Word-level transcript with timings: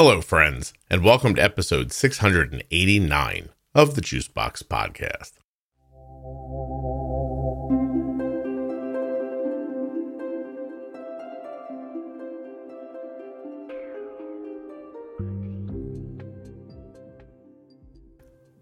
Hello, 0.00 0.20
friends, 0.20 0.72
and 0.88 1.02
welcome 1.02 1.34
to 1.34 1.42
episode 1.42 1.90
689 1.90 3.48
of 3.74 3.96
the 3.96 4.00
Juicebox 4.00 4.62
Podcast. 4.62 5.32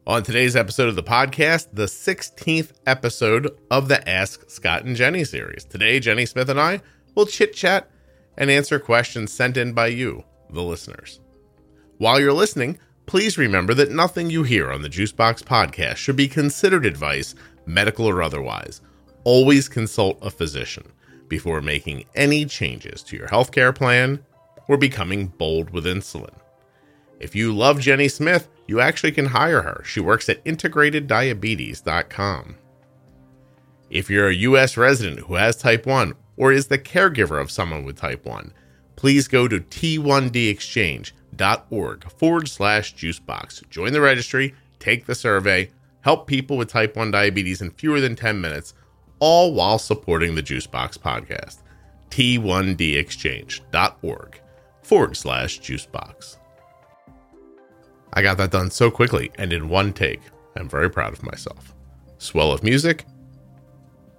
On 0.07 0.23
today's 0.23 0.57
episode 0.57 0.89
of 0.89 0.97
the 0.97 1.03
podcast, 1.03 1.67
the 1.75 1.85
16th 1.85 2.73
episode 2.87 3.55
of 3.71 3.89
the 3.89 4.09
Ask 4.09 4.49
Scott 4.49 4.87
and 4.87 4.97
Jenny 4.97 5.25
series. 5.25 5.65
Today, 5.65 6.01
Jenny 6.01 6.25
Smith 6.25 6.49
and 6.49 6.59
I 6.59 6.81
will 7.15 7.27
chit 7.27 7.53
chat 7.53 7.91
and 8.39 8.51
answer 8.51 8.79
questions 8.79 9.35
sent 9.35 9.59
in 9.59 9.75
by 9.75 9.89
you, 9.89 10.25
the 10.49 10.63
listeners. 10.63 11.21
While 11.99 12.21
you're 12.21 12.35
listening, 12.35 12.79
please 13.07 13.39
remember 13.39 13.73
that 13.73 13.91
nothing 13.91 14.29
you 14.29 14.43
hear 14.43 14.71
on 14.71 14.83
the 14.83 14.91
Juicebox 14.91 15.43
podcast 15.43 15.97
should 15.97 16.17
be 16.17 16.29
considered 16.29 16.85
advice, 16.85 17.35
medical 17.65 18.05
or 18.07 18.23
otherwise. 18.23 18.83
Always 19.25 19.67
consult 19.69 20.19
a 20.21 20.31
physician 20.31 20.93
before 21.29 21.63
making 21.63 22.05
any 22.15 22.45
changes 22.45 23.03
to 23.05 23.17
your 23.17 23.29
healthcare 23.29 23.75
plan 23.75 24.23
or 24.69 24.77
becoming 24.77 25.29
bold 25.29 25.71
with 25.71 25.87
insulin. 25.87 26.35
If 27.19 27.35
you 27.35 27.55
love 27.55 27.81
Jenny 27.81 28.09
Smith, 28.09 28.47
you 28.67 28.79
actually 28.79 29.13
can 29.13 29.25
hire 29.27 29.63
her. 29.63 29.83
She 29.85 30.01
works 30.01 30.29
at 30.29 30.45
integrateddiabetes.com. 30.45 32.57
If 33.89 34.11
you're 34.11 34.29
a 34.29 34.35
US 34.35 34.77
resident 34.77 35.21
who 35.21 35.37
has 35.37 35.57
type 35.57 35.87
1 35.87 36.13
or 36.37 36.53
is 36.53 36.67
the 36.67 36.79
caregiver 36.79 37.41
of 37.41 37.51
someone 37.51 37.85
with 37.85 37.97
type 37.97 38.27
1, 38.27 38.53
please 38.97 39.29
go 39.29 39.49
to 39.49 39.61
t1dexchange.org 41.37 42.11
forward 42.11 42.49
slash 42.49 42.95
juicebox. 42.95 43.69
Join 43.71 43.93
the 43.93 44.01
registry, 44.01 44.55
take 44.79 45.07
the 45.07 45.15
survey, 45.15 45.71
help 46.01 46.27
people 46.27 46.57
with 46.57 46.69
type 46.69 46.97
1 46.97 47.11
diabetes 47.11 47.61
in 47.61 47.71
fewer 47.71 48.01
than 48.01 48.17
10 48.17 48.41
minutes, 48.41 48.75
all 49.19 49.55
while 49.55 49.79
supporting 49.79 50.35
the 50.35 50.43
Juicebox 50.43 50.99
podcast. 50.99 51.59
t1dexchange.org 52.11 54.41
forward 54.83 55.17
slash 55.17 55.61
juicebox. 55.61 56.37
I 58.13 58.23
got 58.23 58.37
that 58.39 58.51
done 58.51 58.71
so 58.71 58.91
quickly 58.91 59.31
and 59.37 59.53
in 59.53 59.69
one 59.69 59.93
take. 59.93 60.23
I'm 60.57 60.69
very 60.69 60.89
proud 60.89 61.13
of 61.13 61.23
myself. 61.23 61.75
Swell 62.19 62.51
of 62.51 62.63
music, 62.63 63.05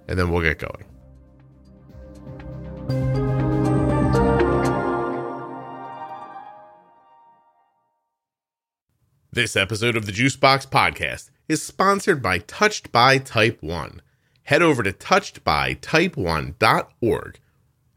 and 0.06 0.18
then 0.18 0.30
we'll 0.30 0.42
get 0.42 0.58
going. 0.58 0.84
This 9.30 9.56
episode 9.56 9.94
of 9.94 10.06
the 10.06 10.12
Juicebox 10.12 10.66
Podcast 10.68 11.28
is 11.48 11.62
sponsored 11.62 12.22
by 12.22 12.38
Touched 12.38 12.90
by 12.90 13.18
Type 13.18 13.62
1. 13.62 14.00
Head 14.44 14.62
over 14.62 14.82
to 14.82 14.90
touchedbytype1.org 14.90 17.38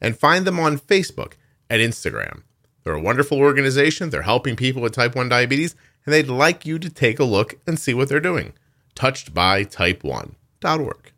and 0.01 0.19
find 0.19 0.45
them 0.45 0.59
on 0.59 0.77
Facebook 0.77 1.35
and 1.69 1.81
Instagram. 1.81 2.43
They're 2.83 2.95
a 2.95 3.01
wonderful 3.01 3.37
organization. 3.37 4.09
They're 4.09 4.23
helping 4.23 4.57
people 4.57 4.81
with 4.81 4.93
type 4.93 5.15
1 5.15 5.29
diabetes, 5.29 5.73
and 6.05 6.13
they'd 6.13 6.27
like 6.27 6.65
you 6.65 6.77
to 6.79 6.89
take 6.89 7.17
a 7.17 7.23
look 7.23 7.57
and 7.65 7.79
see 7.79 7.93
what 7.93 8.09
they're 8.09 8.19
doing. 8.19 8.51
Touchedbytype1.org. 8.97 11.11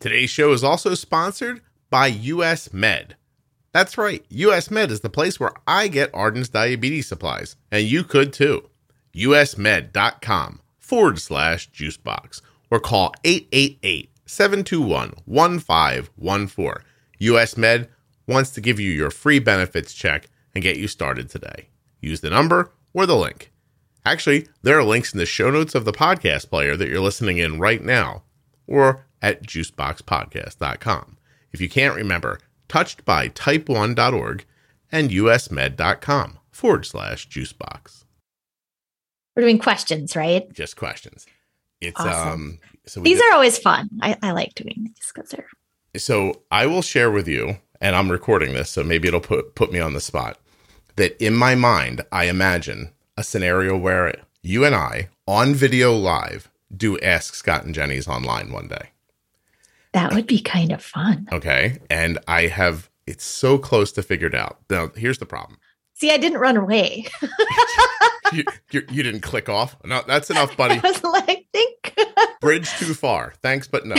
Today's 0.00 0.30
show 0.30 0.52
is 0.52 0.64
also 0.64 0.96
sponsored 0.96 1.60
by 1.88 2.08
US 2.08 2.72
Med. 2.72 3.14
That's 3.72 3.96
right, 3.96 4.24
US 4.28 4.72
Med 4.72 4.90
is 4.90 5.02
the 5.02 5.08
place 5.08 5.38
where 5.38 5.52
I 5.68 5.86
get 5.86 6.10
Arden's 6.12 6.48
diabetes 6.48 7.06
supplies, 7.06 7.54
and 7.70 7.84
you 7.84 8.02
could 8.02 8.32
too. 8.32 8.70
usmed.com 9.14 10.60
forward 10.78 11.18
slash 11.18 11.70
juicebox 11.70 12.40
or 12.70 12.80
call 12.80 13.14
888 13.24 14.10
721 14.26 15.14
1514. 15.24 16.84
US 17.18 17.56
Med 17.56 17.88
wants 18.26 18.50
to 18.50 18.60
give 18.60 18.80
you 18.80 18.90
your 18.90 19.10
free 19.10 19.38
benefits 19.38 19.92
check 19.94 20.28
and 20.54 20.62
get 20.62 20.76
you 20.76 20.88
started 20.88 21.28
today. 21.28 21.68
Use 22.00 22.20
the 22.20 22.30
number 22.30 22.72
or 22.92 23.06
the 23.06 23.16
link. 23.16 23.50
Actually, 24.04 24.48
there 24.62 24.78
are 24.78 24.84
links 24.84 25.12
in 25.12 25.18
the 25.18 25.26
show 25.26 25.50
notes 25.50 25.74
of 25.74 25.84
the 25.84 25.92
podcast 25.92 26.50
player 26.50 26.76
that 26.76 26.88
you're 26.88 27.00
listening 27.00 27.38
in 27.38 27.58
right 27.58 27.82
now 27.82 28.22
or 28.66 29.04
at 29.20 29.44
juiceboxpodcast.com. 29.44 31.16
If 31.52 31.60
you 31.60 31.68
can't 31.68 31.94
remember, 31.94 32.40
touched 32.68 33.04
by 33.04 33.28
type1.org 33.28 34.44
and 34.90 35.10
usmed.com 35.10 36.38
forward 36.50 36.86
slash 36.86 37.28
juicebox. 37.28 38.04
We're 39.36 39.42
doing 39.42 39.58
questions, 39.58 40.14
right? 40.16 40.50
Just 40.52 40.76
questions. 40.76 41.26
It's 41.80 41.98
Awesome. 42.00 42.32
um 42.32 42.58
so 42.86 43.00
These 43.00 43.18
did- 43.18 43.30
are 43.30 43.34
always 43.34 43.58
fun. 43.58 43.88
I, 44.00 44.16
I 44.22 44.32
like 44.32 44.54
doing 44.54 44.74
these 44.84 45.12
because 45.14 45.30
they're 45.30 45.48
so 45.96 46.42
I 46.50 46.66
will 46.66 46.82
share 46.82 47.10
with 47.10 47.28
you, 47.28 47.58
and 47.80 47.94
I'm 47.94 48.10
recording 48.10 48.54
this, 48.54 48.70
so 48.70 48.82
maybe 48.82 49.08
it'll 49.08 49.20
put 49.20 49.54
put 49.54 49.72
me 49.72 49.78
on 49.80 49.92
the 49.92 50.00
spot. 50.00 50.38
That 50.96 51.20
in 51.24 51.34
my 51.34 51.54
mind, 51.54 52.02
I 52.12 52.24
imagine 52.24 52.90
a 53.16 53.22
scenario 53.24 53.76
where 53.76 54.14
you 54.42 54.64
and 54.64 54.74
I 54.74 55.08
on 55.26 55.54
video 55.54 55.92
live 55.94 56.50
do 56.74 56.98
ask 57.00 57.34
Scott 57.34 57.64
and 57.64 57.74
Jenny's 57.74 58.08
online 58.08 58.50
one 58.52 58.68
day. 58.68 58.90
that 59.92 60.14
would 60.14 60.26
be 60.26 60.40
kind 60.40 60.72
of 60.72 60.82
fun. 60.82 61.28
Okay. 61.30 61.78
And 61.90 62.18
I 62.26 62.46
have 62.46 62.88
it's 63.06 63.24
so 63.24 63.58
close 63.58 63.92
to 63.92 64.02
figured 64.02 64.34
out. 64.34 64.58
Now 64.70 64.90
here's 64.96 65.18
the 65.18 65.26
problem. 65.26 65.58
See, 66.02 66.10
I 66.10 66.16
didn't 66.16 66.38
run 66.38 66.56
away. 66.56 67.06
You, 68.32 68.44
you, 68.70 68.82
you 68.90 69.02
didn't 69.02 69.20
click 69.20 69.50
off. 69.50 69.76
No, 69.84 70.02
that's 70.06 70.30
enough, 70.30 70.56
buddy. 70.56 70.76
I 70.82 70.90
was 70.90 71.04
like, 71.04 71.46
think. 71.52 71.94
Bridge 72.40 72.70
too 72.78 72.94
far. 72.94 73.34
Thanks, 73.42 73.68
but 73.68 73.84
no. 73.84 73.94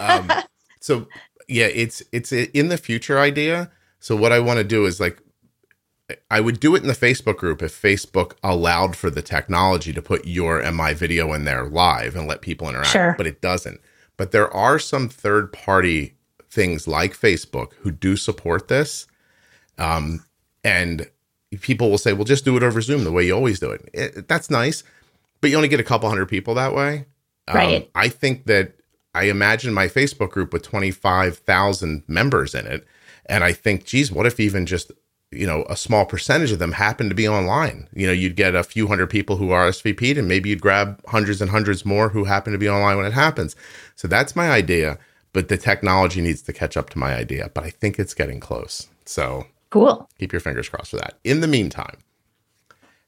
Um, 0.00 0.28
so 0.80 1.06
yeah, 1.46 1.66
it's 1.66 2.02
it's 2.10 2.32
a 2.32 2.50
in 2.58 2.68
the 2.68 2.78
future 2.78 3.20
idea. 3.20 3.70
So 4.00 4.16
what 4.16 4.32
I 4.32 4.40
want 4.40 4.58
to 4.58 4.64
do 4.64 4.86
is 4.86 4.98
like 4.98 5.22
I 6.32 6.40
would 6.40 6.58
do 6.58 6.74
it 6.74 6.82
in 6.82 6.88
the 6.88 6.94
Facebook 6.94 7.36
group 7.36 7.62
if 7.62 7.80
Facebook 7.80 8.32
allowed 8.42 8.96
for 8.96 9.08
the 9.08 9.22
technology 9.22 9.92
to 9.92 10.02
put 10.02 10.26
your 10.26 10.58
and 10.58 10.76
my 10.76 10.92
video 10.92 11.32
in 11.32 11.44
there 11.44 11.66
live 11.68 12.16
and 12.16 12.26
let 12.26 12.40
people 12.40 12.68
interact, 12.68 12.88
Sure. 12.88 13.14
but 13.16 13.28
it 13.28 13.40
doesn't. 13.40 13.80
But 14.16 14.32
there 14.32 14.52
are 14.52 14.80
some 14.80 15.08
third 15.08 15.52
party 15.52 16.16
things 16.50 16.88
like 16.88 17.12
Facebook 17.16 17.74
who 17.82 17.92
do 17.92 18.16
support 18.16 18.66
this. 18.66 19.06
Um, 19.78 20.24
and 20.64 21.08
people 21.56 21.90
will 21.90 21.98
say, 21.98 22.12
well, 22.12 22.24
just 22.24 22.44
do 22.44 22.56
it 22.56 22.62
over 22.62 22.80
Zoom 22.80 23.04
the 23.04 23.12
way 23.12 23.26
you 23.26 23.34
always 23.34 23.60
do 23.60 23.70
it. 23.70 23.88
it 23.92 24.28
that's 24.28 24.50
nice, 24.50 24.82
but 25.40 25.50
you 25.50 25.56
only 25.56 25.68
get 25.68 25.80
a 25.80 25.84
couple 25.84 26.08
hundred 26.08 26.26
people 26.26 26.54
that 26.54 26.74
way. 26.74 27.06
Um, 27.48 27.56
I 27.94 28.08
think 28.08 28.46
that 28.46 28.72
I 29.14 29.24
imagine 29.24 29.72
my 29.72 29.86
Facebook 29.86 30.30
group 30.30 30.52
with 30.52 30.62
25,000 30.62 32.02
members 32.06 32.54
in 32.54 32.66
it. 32.66 32.86
And 33.26 33.42
I 33.42 33.52
think, 33.52 33.84
geez, 33.84 34.12
what 34.12 34.26
if 34.26 34.38
even 34.38 34.66
just, 34.66 34.92
you 35.30 35.46
know, 35.46 35.64
a 35.68 35.76
small 35.76 36.04
percentage 36.04 36.52
of 36.52 36.58
them 36.58 36.72
happen 36.72 37.08
to 37.08 37.14
be 37.14 37.26
online? 37.26 37.88
You 37.94 38.06
know, 38.06 38.12
you'd 38.12 38.36
get 38.36 38.54
a 38.54 38.62
few 38.62 38.88
hundred 38.88 39.08
people 39.08 39.36
who 39.36 39.48
RSVP'd 39.48 40.18
and 40.18 40.28
maybe 40.28 40.50
you'd 40.50 40.60
grab 40.60 41.00
hundreds 41.08 41.40
and 41.40 41.50
hundreds 41.50 41.84
more 41.84 42.10
who 42.10 42.24
happen 42.24 42.52
to 42.52 42.58
be 42.58 42.68
online 42.68 42.98
when 42.98 43.06
it 43.06 43.14
happens. 43.14 43.56
So 43.94 44.06
that's 44.06 44.36
my 44.36 44.50
idea. 44.50 44.98
But 45.32 45.48
the 45.48 45.56
technology 45.56 46.20
needs 46.20 46.42
to 46.42 46.52
catch 46.52 46.76
up 46.76 46.90
to 46.90 46.98
my 46.98 47.14
idea. 47.14 47.50
But 47.54 47.64
I 47.64 47.70
think 47.70 47.98
it's 47.98 48.14
getting 48.14 48.40
close. 48.40 48.88
So 49.06 49.46
cool. 49.76 50.08
keep 50.18 50.32
your 50.32 50.40
fingers 50.40 50.68
crossed 50.68 50.90
for 50.90 50.96
that. 50.96 51.18
In 51.24 51.40
the 51.40 51.48
meantime, 51.48 51.98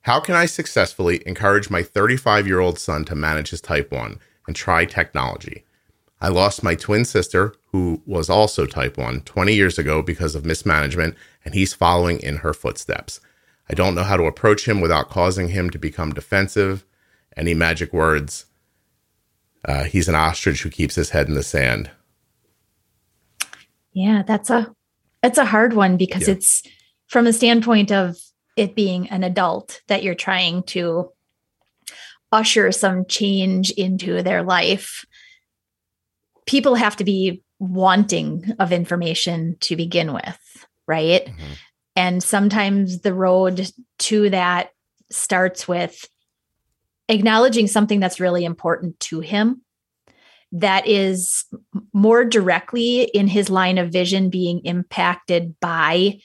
how 0.03 0.21
can 0.21 0.35
I 0.35 0.47
successfully 0.47 1.23
encourage 1.27 1.71
my 1.71 1.83
35 1.83 2.47
year 2.47 2.61
old 2.61 2.79
son 2.79 3.05
to 3.07 3.15
manage 3.15 3.51
his 3.51 3.61
type 3.61 3.91
1 3.91 4.19
and 4.47 4.57
try 4.57 4.85
technology? 4.85 5.65
I 6.21 6.29
lost 6.29 6.63
my 6.65 6.75
twin 6.75 7.05
sister, 7.05 7.55
who 7.67 8.03
was 8.05 8.29
also 8.29 8.67
type 8.67 8.99
1, 8.99 9.21
20 9.21 9.55
years 9.55 9.79
ago 9.79 10.03
because 10.03 10.35
of 10.35 10.45
mismanagement, 10.45 11.15
and 11.45 11.55
he's 11.55 11.75
following 11.75 12.19
in 12.21 12.39
her 12.39 12.53
footsteps. 12.53 13.21
I 13.71 13.75
don't 13.75 13.95
know 13.95 14.03
how 14.03 14.17
to 14.17 14.25
approach 14.25 14.67
him 14.67 14.81
without 14.81 15.11
causing 15.11 15.49
him 15.49 15.71
to 15.71 15.79
become 15.79 16.13
defensive. 16.13 16.85
Any 17.37 17.55
magic 17.55 17.93
words? 17.93 18.47
Uh, 19.65 19.85
he's 19.85 20.09
an 20.09 20.15
ostrich 20.15 20.63
who 20.63 20.71
keeps 20.71 20.97
his 20.97 21.11
head 21.11 21.29
in 21.29 21.35
the 21.35 21.43
sand. 21.43 21.91
Yeah, 23.93 24.23
that's 24.23 24.51
a 24.51 24.75
it's 25.23 25.39
a 25.39 25.45
hard 25.45 25.73
one 25.75 25.97
because 25.97 26.29
Yeah. 26.29 26.35
it's 26.35 26.63
from 27.07 27.27
a 27.27 27.33
standpoint 27.33 27.91
of 27.93 28.17
it 28.57 28.75
being 28.75 29.09
an 29.11 29.25
adult 29.25 29.81
that 29.89 30.03
you're 30.03 30.15
trying 30.15 30.63
to 30.65 31.11
usher 32.33 32.71
some 32.73 33.07
change 33.07 33.71
into 33.73 34.23
their 34.23 34.43
life. 34.43 35.05
People 36.47 36.75
have 36.75 36.97
to 36.97 37.05
be 37.05 37.43
wanting 37.59 38.53
of 38.59 38.73
information 38.73 39.57
to 39.61 39.77
begin 39.77 40.13
with, 40.13 40.67
right? 40.87 41.27
Mhm. 41.27 41.57
And 41.97 42.23
sometimes 42.23 43.01
the 43.01 43.15
road 43.15 43.71
to 44.01 44.31
that 44.31 44.71
starts 45.11 45.67
with 45.67 46.09
acknowledging 47.09 47.67
something 47.67 48.01
that's 48.01 48.21
really 48.21 48.45
important 48.45 49.01
to 49.01 49.21
him 49.21 49.63
that 50.53 50.87
is 50.87 51.45
more 51.93 52.25
directly 52.25 53.03
in 53.03 53.29
his 53.29 53.51
line 53.51 53.79
of 53.79 53.93
vision 53.93 54.31
being 54.31 54.65
impacted 54.65 55.59
by 55.61 56.19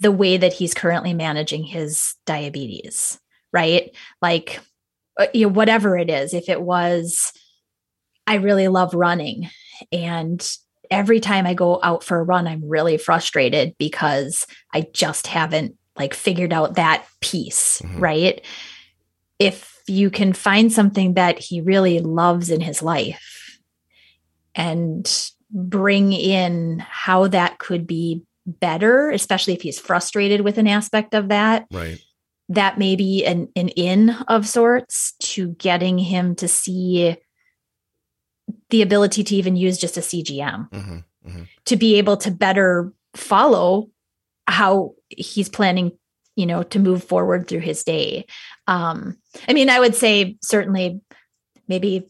the 0.00 0.12
way 0.12 0.36
that 0.36 0.52
he's 0.52 0.74
currently 0.74 1.14
managing 1.14 1.64
his 1.64 2.14
diabetes, 2.26 3.18
right? 3.52 3.94
Like, 4.20 4.60
uh, 5.18 5.26
you 5.32 5.46
know, 5.46 5.52
whatever 5.52 5.96
it 5.96 6.10
is, 6.10 6.34
if 6.34 6.48
it 6.48 6.60
was, 6.60 7.32
I 8.26 8.36
really 8.36 8.68
love 8.68 8.94
running 8.94 9.48
and 9.92 10.46
every 10.90 11.20
time 11.20 11.46
I 11.46 11.54
go 11.54 11.80
out 11.82 12.04
for 12.04 12.18
a 12.18 12.22
run, 12.22 12.46
I'm 12.46 12.68
really 12.68 12.98
frustrated 12.98 13.74
because 13.78 14.46
I 14.72 14.86
just 14.92 15.26
haven't 15.26 15.76
like 15.98 16.14
figured 16.14 16.52
out 16.52 16.74
that 16.74 17.06
piece, 17.20 17.80
mm-hmm. 17.82 18.00
right? 18.00 18.44
If 19.38 19.75
you 19.86 20.10
can 20.10 20.32
find 20.32 20.72
something 20.72 21.14
that 21.14 21.38
he 21.38 21.60
really 21.60 22.00
loves 22.00 22.50
in 22.50 22.60
his 22.60 22.82
life 22.82 23.58
and 24.54 25.30
bring 25.50 26.12
in 26.12 26.78
how 26.78 27.28
that 27.28 27.58
could 27.58 27.86
be 27.86 28.22
better, 28.46 29.10
especially 29.10 29.54
if 29.54 29.62
he's 29.62 29.78
frustrated 29.78 30.40
with 30.40 30.58
an 30.58 30.66
aspect 30.66 31.14
of 31.14 31.28
that. 31.28 31.66
Right. 31.70 31.98
That 32.48 32.78
may 32.78 32.96
be 32.96 33.24
an, 33.24 33.48
an 33.56 33.68
in 33.70 34.10
of 34.28 34.46
sorts 34.46 35.14
to 35.20 35.48
getting 35.48 35.98
him 35.98 36.36
to 36.36 36.46
see 36.46 37.16
the 38.70 38.82
ability 38.82 39.24
to 39.24 39.34
even 39.34 39.56
use 39.56 39.78
just 39.78 39.96
a 39.96 40.00
CGM 40.00 40.70
mm-hmm, 40.70 40.98
mm-hmm. 41.26 41.42
to 41.64 41.76
be 41.76 41.96
able 41.96 42.16
to 42.18 42.30
better 42.30 42.92
follow 43.14 43.90
how 44.46 44.94
he's 45.08 45.48
planning 45.48 45.92
you 46.36 46.46
know 46.46 46.62
to 46.62 46.78
move 46.78 47.02
forward 47.02 47.48
through 47.48 47.60
his 47.60 47.82
day 47.82 48.24
um 48.66 49.16
i 49.48 49.52
mean 49.52 49.68
i 49.68 49.80
would 49.80 49.94
say 49.94 50.36
certainly 50.42 51.00
maybe 51.68 52.06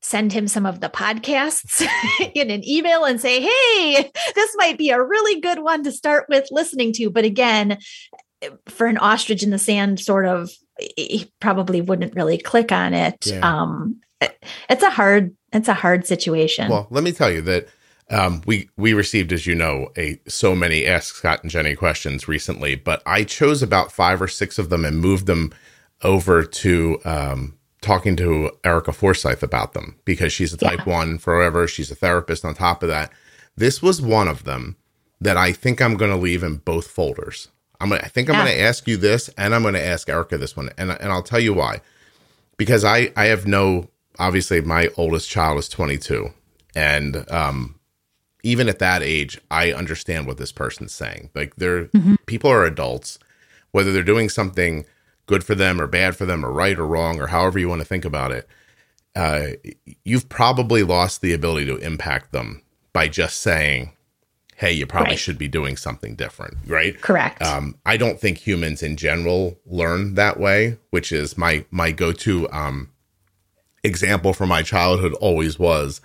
send 0.00 0.32
him 0.32 0.48
some 0.48 0.66
of 0.66 0.80
the 0.80 0.88
podcasts 0.88 1.86
in 2.34 2.50
an 2.50 2.66
email 2.68 3.04
and 3.04 3.20
say 3.20 3.40
hey 3.40 4.10
this 4.34 4.54
might 4.56 4.78
be 4.78 4.90
a 4.90 5.02
really 5.02 5.40
good 5.40 5.60
one 5.60 5.82
to 5.82 5.92
start 5.92 6.26
with 6.28 6.46
listening 6.50 6.92
to 6.92 7.10
but 7.10 7.24
again 7.24 7.78
for 8.66 8.86
an 8.86 8.98
ostrich 8.98 9.42
in 9.42 9.50
the 9.50 9.58
sand 9.58 10.00
sort 10.00 10.26
of 10.26 10.50
he 10.96 11.30
probably 11.40 11.80
wouldn't 11.80 12.14
really 12.14 12.38
click 12.38 12.72
on 12.72 12.94
it 12.94 13.26
yeah. 13.26 13.40
um 13.40 14.00
it's 14.68 14.82
a 14.82 14.90
hard 14.90 15.34
it's 15.52 15.68
a 15.68 15.74
hard 15.74 16.06
situation. 16.06 16.70
Well, 16.70 16.86
let 16.90 17.04
me 17.04 17.12
tell 17.12 17.30
you 17.30 17.42
that 17.42 17.68
um, 18.10 18.42
we 18.46 18.68
we 18.76 18.92
received, 18.92 19.32
as 19.32 19.46
you 19.46 19.54
know, 19.54 19.90
a 19.96 20.20
so 20.28 20.54
many 20.54 20.86
Ask 20.86 21.14
Scott 21.14 21.42
and 21.42 21.50
Jenny 21.50 21.74
questions 21.74 22.28
recently, 22.28 22.74
but 22.74 23.02
I 23.06 23.24
chose 23.24 23.62
about 23.62 23.92
five 23.92 24.20
or 24.20 24.28
six 24.28 24.58
of 24.58 24.68
them 24.68 24.84
and 24.84 24.98
moved 25.00 25.26
them 25.26 25.52
over 26.02 26.44
to 26.44 26.98
um, 27.04 27.56
talking 27.80 28.16
to 28.16 28.50
Erika 28.64 28.92
Forsyth 28.92 29.42
about 29.42 29.72
them 29.72 29.96
because 30.04 30.32
she's 30.32 30.52
a 30.52 30.58
type 30.58 30.80
yeah. 30.86 30.92
one 30.92 31.18
forever. 31.18 31.66
She's 31.66 31.90
a 31.90 31.94
therapist 31.94 32.44
on 32.44 32.54
top 32.54 32.82
of 32.82 32.88
that. 32.88 33.10
This 33.56 33.80
was 33.80 34.02
one 34.02 34.28
of 34.28 34.44
them 34.44 34.76
that 35.20 35.36
I 35.36 35.52
think 35.52 35.80
I'm 35.80 35.96
going 35.96 36.10
to 36.10 36.16
leave 36.16 36.42
in 36.42 36.56
both 36.56 36.88
folders. 36.88 37.48
I'm 37.80 37.90
gonna, 37.90 38.02
I 38.02 38.08
think 38.08 38.28
I'm 38.28 38.34
yeah. 38.36 38.44
going 38.44 38.56
to 38.56 38.62
ask 38.62 38.86
you 38.86 38.96
this, 38.96 39.28
and 39.36 39.54
I'm 39.54 39.62
going 39.62 39.74
to 39.74 39.84
ask 39.84 40.08
Erica 40.08 40.38
this 40.38 40.56
one, 40.56 40.70
and 40.76 40.90
and 40.90 41.12
I'll 41.12 41.22
tell 41.22 41.40
you 41.40 41.54
why. 41.54 41.80
Because 42.56 42.84
I 42.84 43.12
I 43.16 43.26
have 43.26 43.46
no 43.46 43.88
obviously 44.18 44.60
my 44.60 44.88
oldest 44.96 45.28
child 45.30 45.58
is 45.58 45.68
22 45.68 46.30
and 46.74 47.30
um, 47.30 47.76
even 48.42 48.68
at 48.68 48.78
that 48.78 49.02
age 49.02 49.40
i 49.50 49.72
understand 49.72 50.26
what 50.26 50.36
this 50.36 50.52
person's 50.52 50.92
saying 50.92 51.30
like 51.34 51.54
they're 51.56 51.86
mm-hmm. 51.86 52.14
people 52.26 52.50
are 52.50 52.64
adults 52.64 53.18
whether 53.70 53.92
they're 53.92 54.02
doing 54.02 54.28
something 54.28 54.84
good 55.26 55.44
for 55.44 55.54
them 55.54 55.80
or 55.80 55.86
bad 55.86 56.16
for 56.16 56.26
them 56.26 56.44
or 56.44 56.52
right 56.52 56.78
or 56.78 56.86
wrong 56.86 57.20
or 57.20 57.28
however 57.28 57.58
you 57.58 57.68
want 57.68 57.80
to 57.80 57.86
think 57.86 58.04
about 58.04 58.32
it 58.32 58.48
uh, 59.14 59.48
you've 60.04 60.30
probably 60.30 60.82
lost 60.82 61.20
the 61.20 61.34
ability 61.34 61.66
to 61.66 61.76
impact 61.76 62.32
them 62.32 62.62
by 62.92 63.08
just 63.08 63.40
saying 63.40 63.92
hey 64.56 64.72
you 64.72 64.86
probably 64.86 65.10
right. 65.10 65.18
should 65.18 65.38
be 65.38 65.48
doing 65.48 65.76
something 65.76 66.14
different 66.14 66.56
right 66.66 67.00
correct 67.00 67.42
um, 67.42 67.76
i 67.86 67.96
don't 67.96 68.20
think 68.20 68.38
humans 68.38 68.82
in 68.82 68.96
general 68.96 69.58
learn 69.66 70.14
that 70.14 70.38
way 70.38 70.78
which 70.90 71.12
is 71.12 71.36
my 71.38 71.64
my 71.70 71.90
go-to 71.90 72.50
um, 72.50 72.90
example 73.84 74.32
from 74.32 74.48
my 74.48 74.62
childhood 74.62 75.12
always 75.14 75.58
was 75.58 76.00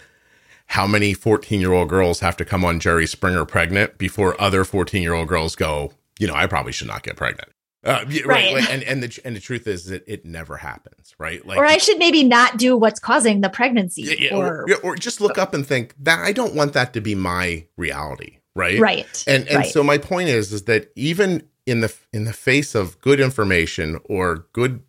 how 0.67 0.85
many 0.85 1.13
14 1.13 1.59
year 1.59 1.73
old 1.73 1.89
girls 1.89 2.19
have 2.19 2.37
to 2.37 2.45
come 2.45 2.63
on 2.63 2.79
Jerry 2.79 3.07
Springer 3.07 3.45
pregnant 3.45 3.97
before 3.97 4.39
other 4.39 4.63
14 4.63 5.01
year 5.01 5.13
old 5.13 5.27
girls 5.27 5.55
go, 5.55 5.91
you 6.19 6.27
know, 6.27 6.35
I 6.35 6.47
probably 6.47 6.71
should 6.71 6.87
not 6.87 7.03
get 7.03 7.15
pregnant. 7.15 7.49
Uh, 7.83 8.03
right. 8.07 8.25
right. 8.25 8.69
And, 8.69 8.83
and 8.83 9.03
the, 9.03 9.19
and 9.23 9.35
the 9.35 9.39
truth 9.39 9.65
is 9.65 9.85
that 9.85 10.03
it 10.07 10.25
never 10.25 10.57
happens. 10.57 11.15
Right. 11.17 11.45
Like, 11.45 11.57
or 11.57 11.65
I 11.65 11.77
should 11.77 11.97
maybe 11.97 12.23
not 12.23 12.57
do 12.57 12.75
what's 12.75 12.99
causing 12.99 13.41
the 13.41 13.49
pregnancy 13.49 14.17
yeah, 14.19 14.35
or, 14.35 14.69
or, 14.69 14.75
or 14.83 14.95
just 14.95 15.21
look 15.21 15.37
up 15.37 15.53
and 15.53 15.65
think 15.65 15.95
that 15.99 16.19
I 16.19 16.33
don't 16.33 16.53
want 16.53 16.73
that 16.73 16.93
to 16.93 17.01
be 17.01 17.15
my 17.15 17.65
reality. 17.77 18.39
Right. 18.55 18.79
Right. 18.79 19.23
And, 19.27 19.47
and 19.47 19.57
right. 19.57 19.71
so 19.71 19.83
my 19.83 19.97
point 19.97 20.29
is, 20.29 20.51
is 20.51 20.63
that 20.63 20.91
even 20.95 21.43
in 21.65 21.79
the, 21.81 21.95
in 22.11 22.25
the 22.25 22.33
face 22.33 22.75
of 22.75 22.99
good 23.01 23.19
information 23.19 23.99
or 24.05 24.47
good 24.51 24.81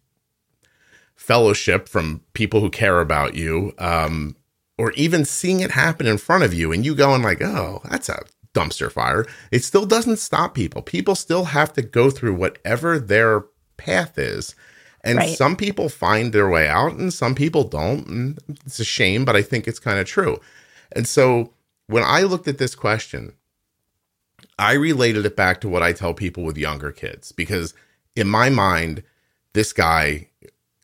fellowship 1.15 1.89
from 1.89 2.23
people 2.33 2.61
who 2.61 2.71
care 2.71 3.01
about 3.01 3.35
you, 3.35 3.75
um, 3.79 4.35
or 4.79 4.93
even 4.93 5.25
seeing 5.25 5.61
it 5.61 5.73
happen 5.73 6.07
in 6.07 6.17
front 6.19 6.45
of 6.45 6.55
you 6.55 6.73
and 6.73 6.87
you 6.87 6.95
going 6.95 7.23
like, 7.23 7.43
oh, 7.43 7.83
that's 7.91 8.09
a 8.09 8.23
dumpster 8.55 8.91
fire. 8.91 9.27
It 9.51 9.65
still 9.65 9.85
doesn't 9.85 10.19
stop 10.19 10.55
people. 10.55 10.83
People 10.83 11.15
still 11.15 11.45
have 11.45 11.73
to 11.75 11.83
go 11.83 12.11
through 12.11 12.35
whatever 12.35 12.99
their 12.99 13.45
path 13.77 14.19
is. 14.19 14.55
And 15.05 15.19
right. 15.19 15.37
some 15.37 15.57
people 15.57 15.89
find 15.89 16.33
their 16.33 16.49
way 16.49 16.69
out 16.69 16.95
and 16.95 17.13
some 17.13 17.35
people 17.35 17.65
don't. 17.65 18.07
And 18.07 18.39
it's 18.65 18.79
a 18.79 18.85
shame, 18.85 19.25
but 19.25 19.37
I 19.37 19.43
think 19.43 19.67
it's 19.67 19.79
kind 19.79 19.99
of 19.99 20.07
true. 20.07 20.41
And 20.93 21.07
so 21.07 21.53
when 21.87 22.05
I 22.05 22.23
looked 22.23 22.49
at 22.49 22.59
this 22.59 22.75
question, 22.75 23.33
I 24.59 24.73
related 24.73 25.25
it 25.27 25.37
back 25.37 25.61
to 25.61 25.69
what 25.69 25.83
I 25.83 25.93
tell 25.93 26.15
people 26.15 26.45
with 26.45 26.57
younger 26.57 26.93
kids 26.93 27.33
because 27.33 27.75
in 28.17 28.29
my 28.29 28.49
mind, 28.49 29.03
this 29.53 29.73
guy 29.73 30.29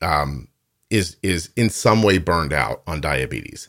um, 0.00 0.48
is 0.90 1.16
is 1.22 1.50
in 1.56 1.70
some 1.70 2.02
way 2.02 2.18
burned 2.18 2.52
out 2.52 2.82
on 2.86 3.00
diabetes. 3.00 3.68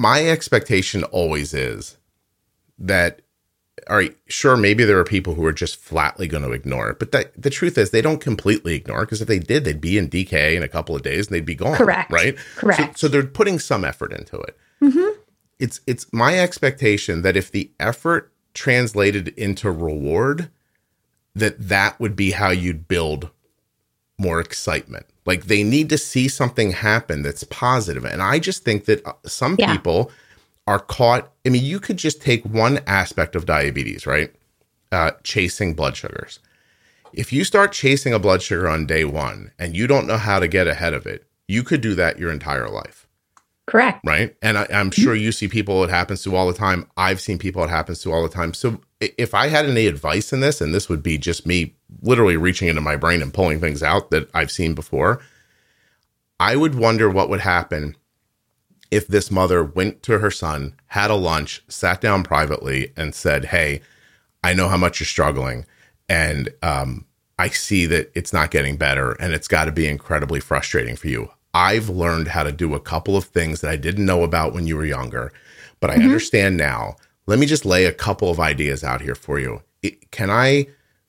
My 0.00 0.26
expectation 0.26 1.04
always 1.04 1.52
is 1.52 1.98
that 2.78 3.20
all 3.88 3.96
right, 3.96 4.16
sure, 4.28 4.56
maybe 4.56 4.84
there 4.84 4.98
are 4.98 5.04
people 5.04 5.34
who 5.34 5.44
are 5.44 5.52
just 5.52 5.76
flatly 5.76 6.28
going 6.28 6.42
to 6.42 6.52
ignore 6.52 6.90
it, 6.90 6.98
but 6.98 7.12
that, 7.12 7.32
the 7.40 7.50
truth 7.50 7.78
is 7.78 7.90
they 7.90 8.02
don't 8.02 8.20
completely 8.20 8.74
ignore 8.74 9.02
it 9.02 9.06
because 9.06 9.20
if 9.20 9.28
they 9.28 9.38
did, 9.38 9.64
they'd 9.64 9.80
be 9.80 9.98
in 9.98 10.08
DK 10.08 10.54
in 10.54 10.62
a 10.62 10.68
couple 10.68 10.94
of 10.94 11.02
days 11.02 11.26
and 11.26 11.34
they'd 11.34 11.46
be 11.46 11.54
gone. 11.54 11.76
Correct. 11.76 12.10
Right. 12.10 12.36
Correct. 12.56 12.98
So, 12.98 13.06
so 13.06 13.08
they're 13.08 13.26
putting 13.26 13.58
some 13.58 13.84
effort 13.84 14.12
into 14.12 14.38
it. 14.38 14.56
Mm-hmm. 14.82 15.20
It's 15.58 15.80
it's 15.86 16.10
my 16.12 16.38
expectation 16.38 17.22
that 17.22 17.36
if 17.36 17.50
the 17.50 17.70
effort 17.78 18.32
translated 18.54 19.28
into 19.28 19.70
reward, 19.70 20.50
that 21.34 21.56
that 21.68 22.00
would 22.00 22.16
be 22.16 22.30
how 22.30 22.50
you'd 22.50 22.88
build 22.88 23.30
more 24.20 24.38
excitement. 24.38 25.06
Like 25.24 25.46
they 25.46 25.62
need 25.62 25.88
to 25.88 25.98
see 25.98 26.28
something 26.28 26.72
happen 26.72 27.22
that's 27.22 27.44
positive. 27.44 28.04
And 28.04 28.22
I 28.22 28.38
just 28.38 28.64
think 28.64 28.84
that 28.84 29.04
uh, 29.06 29.14
some 29.24 29.56
yeah. 29.58 29.72
people 29.72 30.10
are 30.66 30.78
caught. 30.78 31.32
I 31.46 31.48
mean, 31.48 31.64
you 31.64 31.80
could 31.80 31.96
just 31.96 32.20
take 32.20 32.44
one 32.44 32.80
aspect 32.86 33.34
of 33.34 33.46
diabetes, 33.46 34.06
right? 34.06 34.32
Uh, 34.92 35.12
chasing 35.24 35.74
blood 35.74 35.96
sugars. 35.96 36.38
If 37.12 37.32
you 37.32 37.44
start 37.44 37.72
chasing 37.72 38.12
a 38.12 38.18
blood 38.18 38.42
sugar 38.42 38.68
on 38.68 38.86
day 38.86 39.04
one 39.04 39.52
and 39.58 39.74
you 39.74 39.86
don't 39.86 40.06
know 40.06 40.18
how 40.18 40.38
to 40.38 40.46
get 40.46 40.68
ahead 40.68 40.94
of 40.94 41.06
it, 41.06 41.26
you 41.48 41.62
could 41.62 41.80
do 41.80 41.94
that 41.96 42.18
your 42.18 42.30
entire 42.30 42.68
life. 42.68 43.08
Correct. 43.70 44.00
Right. 44.04 44.36
And 44.42 44.58
I, 44.58 44.66
am 44.70 44.90
sure 44.90 45.14
you 45.14 45.30
see 45.30 45.46
people 45.46 45.84
it 45.84 45.90
happens 45.90 46.24
to 46.24 46.34
all 46.34 46.48
the 46.48 46.58
time. 46.58 46.90
I've 46.96 47.20
seen 47.20 47.38
people 47.38 47.62
it 47.62 47.70
happens 47.70 48.02
to 48.02 48.12
all 48.12 48.24
the 48.24 48.28
time. 48.28 48.52
So 48.52 48.80
if 49.00 49.32
I 49.32 49.46
had 49.46 49.64
any 49.64 49.86
advice 49.86 50.32
in 50.32 50.40
this, 50.40 50.60
and 50.60 50.74
this 50.74 50.88
would 50.88 51.04
be 51.04 51.16
just 51.18 51.46
me 51.46 51.76
literally 52.02 52.36
reaching 52.36 52.66
into 52.66 52.80
my 52.80 52.96
brain 52.96 53.22
and 53.22 53.32
pulling 53.32 53.60
things 53.60 53.80
out 53.80 54.10
that 54.10 54.28
I've 54.34 54.50
seen 54.50 54.74
before, 54.74 55.22
I 56.40 56.56
would 56.56 56.74
wonder 56.74 57.08
what 57.08 57.28
would 57.28 57.42
happen 57.42 57.96
if 58.90 59.06
this 59.06 59.30
mother 59.30 59.62
went 59.62 60.02
to 60.02 60.18
her 60.18 60.32
son, 60.32 60.74
had 60.88 61.12
a 61.12 61.14
lunch, 61.14 61.62
sat 61.68 62.00
down 62.00 62.24
privately, 62.24 62.92
and 62.96 63.14
said, 63.14 63.46
Hey, 63.46 63.82
I 64.42 64.52
know 64.52 64.66
how 64.66 64.78
much 64.78 64.98
you're 64.98 65.06
struggling. 65.06 65.64
And 66.08 66.52
um, 66.60 67.06
I 67.38 67.50
see 67.50 67.86
that 67.86 68.10
it's 68.16 68.32
not 68.32 68.50
getting 68.50 68.76
better 68.76 69.12
and 69.12 69.32
it's 69.32 69.46
got 69.46 69.66
to 69.66 69.72
be 69.72 69.86
incredibly 69.86 70.40
frustrating 70.40 70.96
for 70.96 71.06
you. 71.06 71.30
I've 71.54 71.88
learned 71.88 72.28
how 72.28 72.42
to 72.42 72.52
do 72.52 72.74
a 72.74 72.80
couple 72.80 73.16
of 73.16 73.24
things 73.24 73.60
that 73.60 73.70
I 73.70 73.76
didn't 73.76 74.06
know 74.06 74.22
about 74.22 74.52
when 74.52 74.66
you 74.66 74.76
were 74.76 74.84
younger, 74.84 75.32
but 75.80 75.90
I 75.90 75.94
mm-hmm. 75.96 76.04
understand 76.04 76.56
now. 76.56 76.96
Let 77.26 77.38
me 77.38 77.46
just 77.46 77.64
lay 77.64 77.84
a 77.84 77.92
couple 77.92 78.30
of 78.30 78.40
ideas 78.40 78.82
out 78.82 79.00
here 79.00 79.14
for 79.14 79.38
you. 79.38 79.62
It, 79.82 80.10
can 80.10 80.30
I 80.30 80.66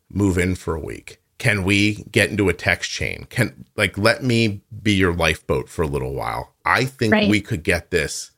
move 0.09 0.37
in 0.37 0.55
for 0.55 0.75
a 0.75 0.79
week? 0.79 1.19
Can 1.37 1.63
we 1.63 2.03
get 2.11 2.29
into 2.29 2.49
a 2.49 2.53
text 2.53 2.91
chain? 2.91 3.25
Can 3.29 3.65
like 3.75 3.97
let 3.97 4.23
me 4.23 4.61
be 4.83 4.93
your 4.93 5.13
lifeboat 5.13 5.69
for 5.69 5.81
a 5.81 5.87
little 5.87 6.13
while? 6.13 6.53
I 6.65 6.85
think 6.85 7.13
right. 7.13 7.29
we 7.29 7.41
could 7.41 7.63
get 7.63 7.89
this 7.89 8.31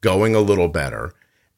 going 0.00 0.34
a 0.34 0.40
little 0.40 0.68
better 0.68 1.14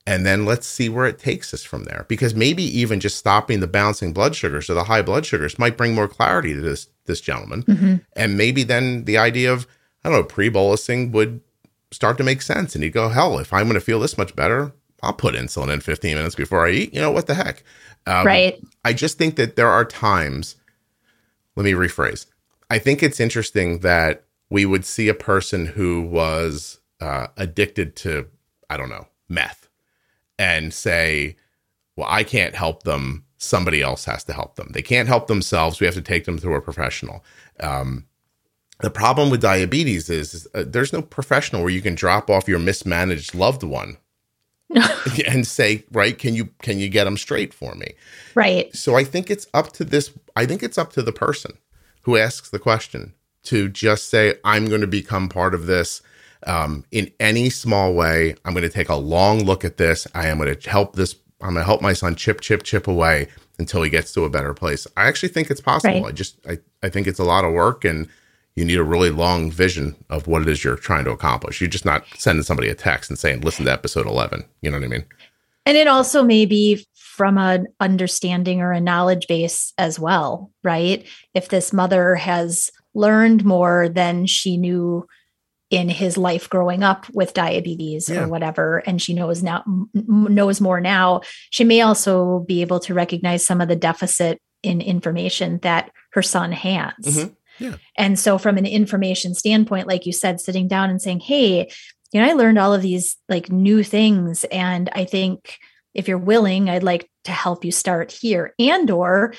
and 0.06 0.26
then 0.26 0.44
let's 0.44 0.66
see 0.66 0.88
where 0.88 1.06
it 1.06 1.18
takes 1.18 1.54
us 1.54 1.62
from 1.62 1.84
there 1.84 2.04
because 2.08 2.34
maybe 2.34 2.62
even 2.62 3.00
just 3.00 3.18
stopping 3.18 3.60
the 3.60 3.66
bouncing 3.66 4.12
blood 4.12 4.34
sugars 4.34 4.68
or 4.68 4.74
the 4.74 4.84
high 4.84 5.02
blood 5.02 5.24
sugars 5.24 5.58
might 5.58 5.76
bring 5.76 5.94
more 5.94 6.08
clarity 6.08 6.54
to 6.54 6.60
this 6.60 6.88
this 7.04 7.20
gentleman 7.20 7.62
mm-hmm. 7.62 7.96
and 8.16 8.36
maybe 8.36 8.62
then 8.62 9.04
the 9.04 9.16
idea 9.16 9.52
of 9.52 9.66
i 10.04 10.08
don't 10.08 10.18
know 10.18 10.24
pre-bolusing 10.24 11.12
would 11.12 11.40
start 11.90 12.16
to 12.16 12.24
make 12.24 12.42
sense 12.42 12.74
and 12.74 12.82
he'd 12.82 12.92
go 12.92 13.08
hell 13.08 13.38
if 13.38 13.52
i'm 13.52 13.64
going 13.64 13.74
to 13.74 13.80
feel 13.80 14.00
this 14.00 14.18
much 14.18 14.34
better 14.34 14.72
I'll 15.02 15.12
put 15.12 15.34
insulin 15.34 15.72
in 15.72 15.80
15 15.80 16.16
minutes 16.16 16.34
before 16.34 16.66
I 16.66 16.70
eat. 16.70 16.94
You 16.94 17.00
know, 17.00 17.10
what 17.10 17.26
the 17.26 17.34
heck? 17.34 17.64
Um, 18.06 18.24
right. 18.24 18.60
I 18.84 18.92
just 18.92 19.18
think 19.18 19.36
that 19.36 19.56
there 19.56 19.68
are 19.68 19.84
times, 19.84 20.56
let 21.56 21.64
me 21.64 21.72
rephrase. 21.72 22.26
I 22.70 22.78
think 22.78 23.02
it's 23.02 23.20
interesting 23.20 23.80
that 23.80 24.24
we 24.48 24.64
would 24.64 24.84
see 24.84 25.08
a 25.08 25.14
person 25.14 25.66
who 25.66 26.02
was 26.02 26.80
uh, 27.00 27.28
addicted 27.36 27.96
to, 27.96 28.28
I 28.70 28.76
don't 28.76 28.88
know, 28.88 29.08
meth 29.28 29.68
and 30.38 30.72
say, 30.72 31.36
well, 31.96 32.08
I 32.08 32.22
can't 32.22 32.54
help 32.54 32.84
them. 32.84 33.24
Somebody 33.38 33.82
else 33.82 34.04
has 34.04 34.22
to 34.24 34.32
help 34.32 34.54
them. 34.54 34.70
They 34.72 34.82
can't 34.82 35.08
help 35.08 35.26
themselves. 35.26 35.80
We 35.80 35.86
have 35.86 35.96
to 35.96 36.02
take 36.02 36.26
them 36.26 36.38
through 36.38 36.54
a 36.54 36.60
professional. 36.60 37.24
Um, 37.58 38.06
the 38.82 38.90
problem 38.90 39.30
with 39.30 39.40
diabetes 39.40 40.10
is, 40.10 40.34
is 40.34 40.48
uh, 40.54 40.64
there's 40.66 40.92
no 40.92 41.02
professional 41.02 41.62
where 41.62 41.70
you 41.70 41.80
can 41.80 41.94
drop 41.94 42.28
off 42.28 42.48
your 42.48 42.58
mismanaged 42.58 43.34
loved 43.34 43.62
one 43.62 43.96
and 45.26 45.46
say, 45.46 45.84
right, 45.92 46.18
can 46.18 46.34
you 46.34 46.46
can 46.62 46.78
you 46.78 46.88
get 46.88 47.04
them 47.04 47.16
straight 47.16 47.54
for 47.54 47.74
me? 47.74 47.94
Right. 48.34 48.74
So 48.74 48.96
I 48.96 49.04
think 49.04 49.30
it's 49.30 49.46
up 49.54 49.72
to 49.74 49.84
this. 49.84 50.10
I 50.34 50.46
think 50.46 50.62
it's 50.62 50.78
up 50.78 50.92
to 50.94 51.02
the 51.02 51.12
person 51.12 51.58
who 52.02 52.16
asks 52.16 52.50
the 52.50 52.58
question 52.58 53.14
to 53.44 53.68
just 53.68 54.08
say, 54.08 54.34
I'm 54.44 54.66
going 54.66 54.80
to 54.80 54.86
become 54.86 55.28
part 55.28 55.54
of 55.54 55.66
this 55.66 56.02
um, 56.46 56.84
in 56.90 57.10
any 57.20 57.50
small 57.50 57.94
way. 57.94 58.34
I'm 58.44 58.52
going 58.52 58.62
to 58.62 58.68
take 58.68 58.88
a 58.88 58.96
long 58.96 59.44
look 59.44 59.64
at 59.64 59.76
this. 59.76 60.06
I 60.14 60.26
am 60.26 60.38
going 60.38 60.54
to 60.54 60.70
help 60.70 60.96
this. 60.96 61.14
I'm 61.40 61.54
going 61.54 61.62
to 61.62 61.64
help 61.64 61.82
my 61.82 61.92
son 61.92 62.16
chip, 62.16 62.40
chip, 62.40 62.62
chip 62.62 62.88
away 62.88 63.28
until 63.58 63.82
he 63.82 63.90
gets 63.90 64.12
to 64.14 64.24
a 64.24 64.30
better 64.30 64.54
place. 64.54 64.86
I 64.96 65.06
actually 65.06 65.28
think 65.28 65.50
it's 65.50 65.60
possible. 65.60 66.02
Right. 66.02 66.08
I 66.08 66.12
just, 66.12 66.36
I, 66.48 66.58
I 66.82 66.88
think 66.88 67.06
it's 67.06 67.18
a 67.18 67.24
lot 67.24 67.44
of 67.44 67.52
work 67.52 67.84
and 67.84 68.08
you 68.56 68.64
need 68.64 68.78
a 68.78 68.84
really 68.84 69.10
long 69.10 69.50
vision 69.50 69.96
of 70.10 70.26
what 70.26 70.42
it 70.42 70.48
is 70.48 70.62
you're 70.62 70.76
trying 70.76 71.04
to 71.04 71.10
accomplish. 71.10 71.60
You're 71.60 71.70
just 71.70 71.84
not 71.84 72.04
sending 72.16 72.42
somebody 72.42 72.68
a 72.68 72.74
text 72.74 73.10
and 73.10 73.18
saying, 73.18 73.40
listen 73.40 73.64
to 73.64 73.72
episode 73.72 74.06
11. 74.06 74.44
You 74.60 74.70
know 74.70 74.78
what 74.78 74.84
I 74.84 74.88
mean? 74.88 75.04
And 75.64 75.76
it 75.76 75.86
also 75.86 76.22
may 76.22 76.44
be 76.44 76.84
from 76.94 77.38
an 77.38 77.68
understanding 77.80 78.60
or 78.60 78.72
a 78.72 78.80
knowledge 78.80 79.26
base 79.26 79.72
as 79.78 79.98
well, 79.98 80.50
right? 80.64 81.06
If 81.34 81.48
this 81.48 81.72
mother 81.72 82.14
has 82.16 82.70
learned 82.94 83.44
more 83.44 83.88
than 83.88 84.26
she 84.26 84.56
knew 84.56 85.06
in 85.70 85.88
his 85.88 86.18
life 86.18 86.50
growing 86.50 86.82
up 86.82 87.06
with 87.14 87.32
diabetes 87.32 88.10
yeah. 88.10 88.22
or 88.22 88.28
whatever 88.28 88.82
and 88.86 89.00
she 89.00 89.14
knows 89.14 89.42
now 89.42 89.64
knows 89.94 90.60
more 90.60 90.82
now 90.82 91.22
she 91.48 91.64
may 91.64 91.80
also 91.80 92.40
be 92.40 92.60
able 92.60 92.78
to 92.78 92.92
recognize 92.92 93.44
some 93.44 93.58
of 93.58 93.68
the 93.68 93.76
deficit 93.76 94.38
in 94.62 94.82
information 94.82 95.58
that 95.62 95.90
her 96.10 96.20
son 96.20 96.52
has 96.52 96.92
mm-hmm. 97.02 97.32
Yeah. 97.58 97.76
and 97.96 98.18
so 98.18 98.38
from 98.38 98.56
an 98.58 98.66
information 98.66 99.34
standpoint 99.34 99.86
like 99.86 100.06
you 100.06 100.12
said 100.12 100.40
sitting 100.40 100.68
down 100.68 100.90
and 100.90 101.00
saying 101.02 101.20
hey 101.20 101.70
you 102.12 102.20
know 102.20 102.26
i 102.26 102.32
learned 102.32 102.58
all 102.58 102.74
of 102.74 102.82
these 102.82 103.16
like 103.28 103.50
new 103.50 103.82
things 103.82 104.44
and 104.44 104.90
i 104.94 105.04
think 105.04 105.58
if 105.94 106.08
you're 106.08 106.18
willing 106.18 106.68
i'd 106.68 106.82
like 106.82 107.10
to 107.24 107.32
help 107.32 107.64
you 107.64 107.72
start 107.72 108.10
here 108.10 108.54
and 108.58 108.90
or 108.90 109.34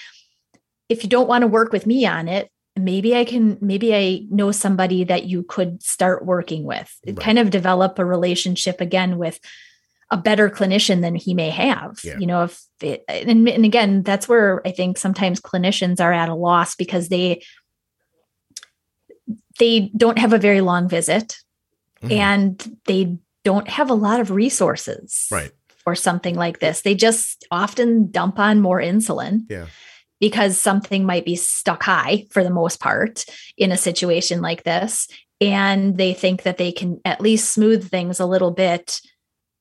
if 0.89 1.03
you 1.03 1.09
don't 1.09 1.27
want 1.29 1.41
to 1.41 1.47
work 1.47 1.71
with 1.71 1.85
me 1.85 2.05
on 2.05 2.27
it 2.27 2.49
maybe 2.75 3.15
I 3.15 3.25
can, 3.25 3.57
maybe 3.61 3.95
I 3.95 4.25
know 4.29 4.51
somebody 4.51 5.03
that 5.03 5.25
you 5.25 5.43
could 5.43 5.83
start 5.83 6.25
working 6.25 6.63
with, 6.63 6.91
right. 7.05 7.19
kind 7.19 7.39
of 7.39 7.49
develop 7.49 7.99
a 7.99 8.05
relationship 8.05 8.81
again 8.81 9.17
with 9.17 9.39
a 10.09 10.17
better 10.17 10.49
clinician 10.49 11.01
than 11.01 11.15
he 11.15 11.33
may 11.33 11.49
have. 11.49 11.99
Yeah. 12.03 12.17
You 12.17 12.27
know, 12.27 12.43
if 12.43 12.61
it, 12.81 13.03
and, 13.07 13.47
and 13.47 13.65
again, 13.65 14.03
that's 14.03 14.27
where 14.27 14.61
I 14.65 14.71
think 14.71 14.97
sometimes 14.97 15.39
clinicians 15.39 15.99
are 15.99 16.13
at 16.13 16.29
a 16.29 16.35
loss 16.35 16.75
because 16.75 17.09
they, 17.09 17.43
they 19.59 19.91
don't 19.95 20.17
have 20.17 20.33
a 20.33 20.37
very 20.37 20.61
long 20.61 20.89
visit 20.89 21.37
mm-hmm. 22.01 22.11
and 22.11 22.77
they 22.85 23.17
don't 23.43 23.67
have 23.67 23.89
a 23.89 23.95
lot 23.95 24.19
of 24.19 24.31
resources 24.31 25.27
right 25.31 25.51
for 25.83 25.95
something 25.95 26.35
like 26.35 26.59
this. 26.59 26.81
They 26.81 26.95
just 26.95 27.45
often 27.51 28.09
dump 28.09 28.39
on 28.39 28.61
more 28.61 28.81
insulin. 28.81 29.41
Yeah 29.49 29.67
because 30.23 30.57
something 30.57 31.05
might 31.05 31.25
be 31.25 31.35
stuck 31.35 31.83
high 31.83 32.25
for 32.29 32.45
the 32.45 32.49
most 32.49 32.79
part 32.79 33.25
in 33.57 33.73
a 33.73 33.77
situation 33.77 34.39
like 34.39 34.63
this. 34.63 35.09
And 35.41 35.97
they 35.97 36.13
think 36.13 36.43
that 36.43 36.57
they 36.57 36.71
can 36.71 37.01
at 37.03 37.19
least 37.19 37.53
smooth 37.53 37.89
things 37.89 38.21
a 38.21 38.25
little 38.25 38.51
bit, 38.51 39.01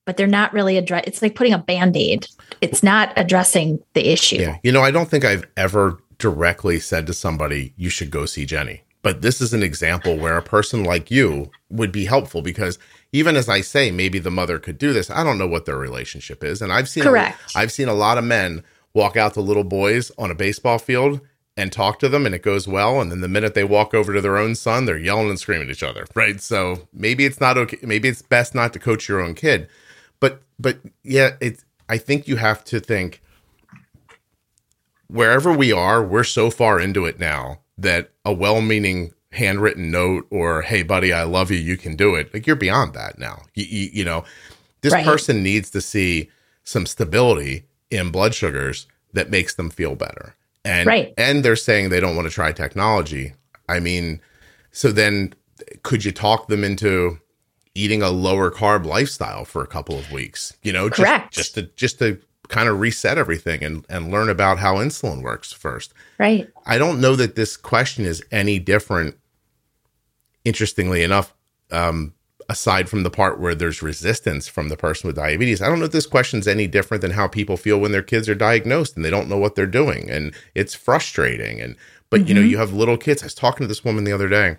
but 0.06 0.16
they're 0.16 0.28
not 0.28 0.52
really 0.52 0.76
address. 0.76 1.02
It's 1.08 1.20
like 1.20 1.34
putting 1.34 1.52
a 1.52 1.58
band 1.58 1.96
aid. 1.96 2.28
It's 2.60 2.80
not 2.80 3.12
addressing 3.16 3.80
the 3.94 4.12
issue. 4.12 4.36
Yeah. 4.36 4.58
You 4.62 4.70
know, 4.70 4.82
I 4.82 4.92
don't 4.92 5.08
think 5.08 5.24
I've 5.24 5.44
ever 5.56 5.98
directly 6.18 6.78
said 6.78 7.08
to 7.08 7.12
somebody, 7.12 7.74
you 7.76 7.88
should 7.88 8.12
go 8.12 8.24
see 8.24 8.46
Jenny. 8.46 8.84
But 9.02 9.20
this 9.20 9.40
is 9.40 9.52
an 9.52 9.62
example 9.62 10.16
where 10.16 10.36
a 10.36 10.42
person 10.42 10.84
like 10.84 11.10
you 11.10 11.50
would 11.68 11.90
be 11.90 12.04
helpful 12.04 12.40
because 12.40 12.78
even 13.12 13.36
as 13.36 13.48
I 13.48 13.60
say, 13.60 13.90
maybe 13.90 14.20
the 14.20 14.30
mother 14.30 14.58
could 14.58 14.78
do 14.78 14.92
this. 14.92 15.10
I 15.10 15.24
don't 15.24 15.38
know 15.38 15.48
what 15.48 15.66
their 15.66 15.76
relationship 15.76 16.44
is. 16.44 16.62
And 16.62 16.72
I've 16.72 16.88
seen, 16.88 17.02
correct. 17.02 17.38
A, 17.54 17.58
I've 17.58 17.72
seen 17.72 17.88
a 17.88 17.94
lot 17.94 18.16
of 18.16 18.24
men 18.24 18.62
walk 18.94 19.16
out 19.16 19.34
to 19.34 19.40
little 19.40 19.64
boys 19.64 20.12
on 20.18 20.30
a 20.30 20.34
baseball 20.34 20.78
field 20.78 21.20
and 21.56 21.70
talk 21.70 21.98
to 21.98 22.08
them 22.08 22.24
and 22.24 22.34
it 22.34 22.42
goes 22.42 22.66
well 22.66 23.00
and 23.00 23.10
then 23.10 23.20
the 23.20 23.28
minute 23.28 23.54
they 23.54 23.64
walk 23.64 23.92
over 23.92 24.12
to 24.12 24.20
their 24.20 24.38
own 24.38 24.54
son 24.54 24.84
they're 24.84 24.96
yelling 24.96 25.28
and 25.28 25.38
screaming 25.38 25.68
at 25.68 25.72
each 25.72 25.82
other 25.82 26.06
right 26.14 26.40
so 26.40 26.88
maybe 26.92 27.24
it's 27.24 27.40
not 27.40 27.58
okay 27.58 27.78
maybe 27.82 28.08
it's 28.08 28.22
best 28.22 28.54
not 28.54 28.72
to 28.72 28.78
coach 28.78 29.08
your 29.08 29.20
own 29.20 29.34
kid 29.34 29.68
but 30.20 30.42
but 30.58 30.78
yeah 31.02 31.30
it's 31.40 31.64
i 31.88 31.98
think 31.98 32.26
you 32.26 32.36
have 32.36 32.64
to 32.64 32.80
think 32.80 33.20
wherever 35.08 35.52
we 35.52 35.72
are 35.72 36.02
we're 36.02 36.24
so 36.24 36.50
far 36.50 36.80
into 36.80 37.04
it 37.04 37.18
now 37.18 37.58
that 37.82 38.10
a 38.24 38.32
well-meaning 38.32 39.12
handwritten 39.32 39.90
note 39.90 40.26
or 40.30 40.60
hey 40.62 40.82
buddy 40.82 41.12
i 41.12 41.22
love 41.22 41.50
you 41.50 41.56
you 41.56 41.76
can 41.76 41.96
do 41.96 42.14
it 42.14 42.32
like 42.34 42.46
you're 42.46 42.54
beyond 42.54 42.92
that 42.92 43.18
now 43.18 43.40
you, 43.54 43.64
you, 43.64 43.90
you 43.92 44.04
know 44.04 44.24
this 44.82 44.92
right. 44.92 45.04
person 45.04 45.42
needs 45.42 45.70
to 45.70 45.80
see 45.80 46.28
some 46.64 46.86
stability 46.86 47.64
in 47.90 48.10
blood 48.10 48.34
sugars 48.34 48.86
that 49.12 49.30
makes 49.30 49.54
them 49.54 49.70
feel 49.70 49.94
better. 49.94 50.34
And 50.64 50.86
right. 50.86 51.14
and 51.16 51.44
they're 51.44 51.56
saying 51.56 51.88
they 51.88 52.00
don't 52.00 52.14
want 52.14 52.28
to 52.28 52.34
try 52.34 52.52
technology. 52.52 53.34
I 53.68 53.80
mean, 53.80 54.20
so 54.70 54.92
then 54.92 55.34
could 55.82 56.04
you 56.04 56.12
talk 56.12 56.48
them 56.48 56.62
into 56.62 57.18
eating 57.74 58.02
a 58.02 58.10
lower 58.10 58.50
carb 58.50 58.84
lifestyle 58.84 59.44
for 59.44 59.62
a 59.62 59.66
couple 59.66 59.98
of 59.98 60.12
weeks? 60.12 60.56
You 60.62 60.72
know, 60.72 60.88
Correct. 60.88 61.32
just, 61.32 61.54
just 61.54 61.54
to 61.54 61.62
just 61.74 61.98
to 61.98 62.20
kind 62.52 62.68
of 62.68 62.78
reset 62.78 63.18
everything 63.18 63.64
and 63.64 63.84
and 63.88 64.12
learn 64.12 64.28
about 64.28 64.58
how 64.58 64.76
insulin 64.76 65.22
works 65.22 65.52
first. 65.52 65.92
Right. 66.18 66.48
I 66.66 66.78
don't 66.78 67.00
know 67.00 67.16
that 67.16 67.34
this 67.34 67.56
question 67.56 68.04
is 68.04 68.22
any 68.30 68.58
different 68.58 69.16
interestingly 70.44 71.02
enough 71.02 71.34
um, 71.70 72.14
aside 72.48 72.88
from 72.88 73.02
the 73.02 73.10
part 73.10 73.40
where 73.40 73.54
there's 73.54 73.82
resistance 73.82 74.46
from 74.46 74.68
the 74.68 74.76
person 74.76 75.08
with 75.08 75.16
diabetes, 75.16 75.62
I 75.62 75.68
don't 75.68 75.78
know 75.78 75.86
if 75.86 75.92
this 75.92 76.06
question's 76.06 76.46
any 76.46 76.66
different 76.66 77.00
than 77.00 77.12
how 77.12 77.26
people 77.26 77.56
feel 77.56 77.78
when 77.78 77.92
their 77.92 78.02
kids 78.02 78.28
are 78.28 78.34
diagnosed 78.34 78.94
and 78.94 79.04
they 79.04 79.10
don't 79.10 79.28
know 79.28 79.38
what 79.38 79.54
they're 79.54 79.66
doing. 79.66 80.10
And 80.10 80.34
it's 80.54 80.74
frustrating. 80.74 81.60
And, 81.60 81.76
but 82.10 82.20
mm-hmm. 82.20 82.28
you 82.28 82.34
know, 82.34 82.40
mm-hmm. 82.40 82.50
you 82.50 82.58
have 82.58 82.72
little 82.72 82.98
kids. 82.98 83.22
I 83.22 83.26
was 83.26 83.34
talking 83.34 83.64
to 83.64 83.68
this 83.68 83.84
woman 83.84 84.04
the 84.04 84.12
other 84.12 84.28
day. 84.28 84.58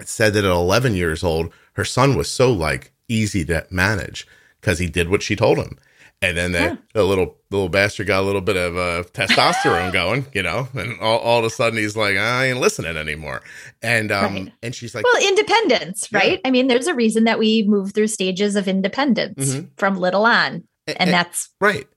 It 0.00 0.08
said 0.08 0.32
that 0.34 0.44
at 0.44 0.50
11 0.50 0.94
years 0.94 1.22
old, 1.22 1.52
her 1.74 1.84
son 1.84 2.16
was 2.16 2.30
so 2.30 2.50
like 2.50 2.92
easy 3.08 3.44
to 3.46 3.66
manage 3.70 4.26
because 4.60 4.78
he 4.78 4.88
did 4.88 5.10
what 5.10 5.22
she 5.22 5.36
told 5.36 5.58
him. 5.58 5.78
And 6.22 6.36
then 6.36 6.52
the, 6.52 6.58
yeah. 6.60 6.76
the 6.94 7.04
little 7.04 7.36
little 7.50 7.68
bastard 7.68 8.06
got 8.06 8.20
a 8.20 8.26
little 8.26 8.40
bit 8.40 8.56
of 8.56 8.76
uh, 8.76 9.02
testosterone 9.12 9.92
going, 9.92 10.24
you 10.32 10.42
know, 10.42 10.68
and 10.72 10.98
all, 11.00 11.18
all 11.18 11.38
of 11.40 11.44
a 11.44 11.50
sudden 11.50 11.78
he's 11.78 11.96
like, 11.96 12.16
I 12.16 12.46
ain't 12.46 12.60
listening 12.60 12.96
anymore. 12.96 13.42
And 13.82 14.12
um, 14.12 14.34
right. 14.34 14.52
and 14.62 14.72
she's 14.72 14.94
like, 14.94 15.04
well, 15.04 15.28
independence, 15.28 16.08
yeah. 16.12 16.18
right? 16.18 16.40
I 16.44 16.52
mean, 16.52 16.68
there's 16.68 16.86
a 16.86 16.94
reason 16.94 17.24
that 17.24 17.40
we 17.40 17.64
move 17.64 17.92
through 17.92 18.06
stages 18.06 18.54
of 18.54 18.68
independence 18.68 19.54
mm-hmm. 19.54 19.66
from 19.76 19.96
little 19.96 20.24
on, 20.24 20.62
and, 20.86 21.00
and, 21.00 21.10
that's 21.10 21.50
right. 21.60 21.88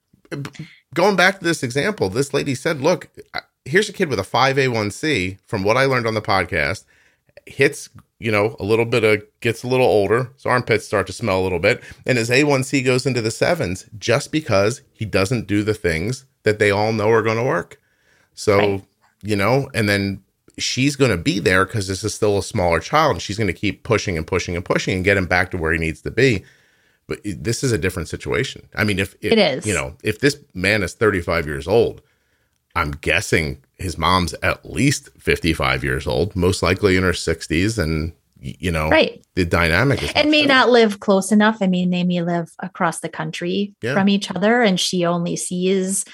Going 0.95 1.15
back 1.15 1.37
to 1.37 1.45
this 1.45 1.61
example, 1.61 2.09
this 2.09 2.33
lady 2.33 2.55
said, 2.55 2.81
"Look, 2.81 3.09
here's 3.63 3.89
a 3.89 3.93
kid 3.93 4.09
with 4.09 4.19
a 4.19 4.23
five 4.23 4.55
A1C. 4.55 5.37
From 5.45 5.63
what 5.63 5.77
I 5.77 5.85
learned 5.85 6.07
on 6.07 6.15
the 6.15 6.21
podcast, 6.21 6.85
hits 7.45 7.89
you 8.19 8.31
know, 8.31 8.55
a 8.59 8.63
little 8.63 8.85
bit 8.85 9.03
of 9.03 9.23
gets 9.41 9.63
a 9.63 9.67
little 9.67 9.85
older, 9.85 10.31
so 10.37 10.49
armpits 10.49 10.85
start 10.85 11.07
to 11.07 11.13
smell 11.13 11.41
a 11.41 11.43
little 11.43 11.59
bit, 11.59 11.83
and 12.05 12.17
his 12.17 12.29
A1C 12.29 12.85
goes 12.85 13.05
into 13.05 13.21
the 13.21 13.31
sevens 13.31 13.85
just 13.97 14.31
because 14.31 14.81
he 14.93 15.05
doesn't 15.05 15.47
do 15.47 15.63
the 15.63 15.73
things 15.73 16.25
that 16.43 16.59
they 16.59 16.71
all 16.71 16.93
know 16.93 17.09
are 17.09 17.21
going 17.21 17.37
to 17.37 17.43
work. 17.43 17.81
So, 18.33 18.57
right. 18.57 18.83
you 19.21 19.35
know, 19.35 19.69
and 19.73 19.89
then 19.89 20.23
she's 20.57 20.95
going 20.95 21.11
to 21.11 21.17
be 21.17 21.39
there 21.39 21.65
because 21.65 21.87
this 21.87 22.03
is 22.03 22.13
still 22.13 22.37
a 22.37 22.43
smaller 22.43 22.79
child, 22.79 23.13
and 23.13 23.21
she's 23.21 23.37
going 23.37 23.47
to 23.47 23.53
keep 23.53 23.83
pushing 23.83 24.17
and 24.17 24.25
pushing 24.25 24.55
and 24.55 24.63
pushing 24.63 24.95
and 24.95 25.03
get 25.03 25.17
him 25.17 25.25
back 25.25 25.51
to 25.51 25.57
where 25.57 25.73
he 25.73 25.79
needs 25.79 26.01
to 26.01 26.11
be. 26.11 26.43
But 27.07 27.19
eh, 27.25 27.33
this 27.37 27.63
is 27.63 27.71
a 27.71 27.77
different 27.77 28.09
situation. 28.09 28.67
I 28.75 28.83
mean, 28.83 28.99
if, 28.99 29.15
if 29.21 29.33
it 29.33 29.39
is, 29.39 29.65
you 29.65 29.73
know, 29.73 29.95
if 30.03 30.19
this 30.19 30.39
man 30.53 30.83
is 30.83 30.93
35 30.93 31.45
years 31.45 31.67
old, 31.67 32.01
I'm 32.75 32.91
guessing 32.91 33.63
his 33.77 33.97
mom's 33.97 34.33
at 34.41 34.65
least 34.65 35.09
55 35.19 35.83
years 35.83 36.07
old, 36.07 36.35
most 36.35 36.63
likely 36.63 36.97
in 36.97 37.03
her 37.03 37.11
60s. 37.11 37.81
And, 37.81 38.13
you 38.39 38.71
know, 38.71 38.89
right. 38.89 39.23
the 39.35 39.45
dynamic 39.45 40.03
is 40.03 40.11
and 40.13 40.29
may 40.29 40.43
different. 40.43 40.59
not 40.59 40.69
live 40.69 40.99
close 40.99 41.31
enough. 41.31 41.57
I 41.61 41.67
mean, 41.67 41.89
they 41.89 42.03
may 42.03 42.21
live 42.21 42.51
across 42.59 42.99
the 42.99 43.09
country 43.09 43.73
yeah. 43.81 43.93
from 43.93 44.09
each 44.09 44.29
other, 44.31 44.61
and 44.61 44.79
she 44.79 45.05
only 45.05 45.35
sees 45.35 46.05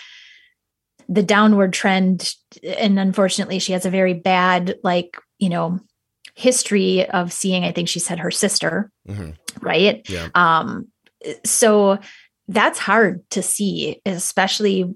the 1.09 1.23
downward 1.23 1.73
trend. 1.73 2.33
And 2.63 2.99
unfortunately, 2.99 3.59
she 3.59 3.73
has 3.73 3.85
a 3.85 3.89
very 3.89 4.13
bad, 4.13 4.75
like, 4.83 5.17
you 5.39 5.49
know, 5.49 5.79
history 6.35 7.07
of 7.09 7.33
seeing, 7.33 7.63
I 7.63 7.71
think 7.71 7.89
she 7.89 7.99
said 7.99 8.19
her 8.19 8.31
sister, 8.31 8.91
mm-hmm. 9.07 9.31
right? 9.59 10.07
Yeah. 10.09 10.29
Um, 10.33 10.87
so 11.43 11.99
that's 12.47 12.79
hard 12.79 13.29
to 13.31 13.41
see, 13.41 14.01
especially 14.05 14.93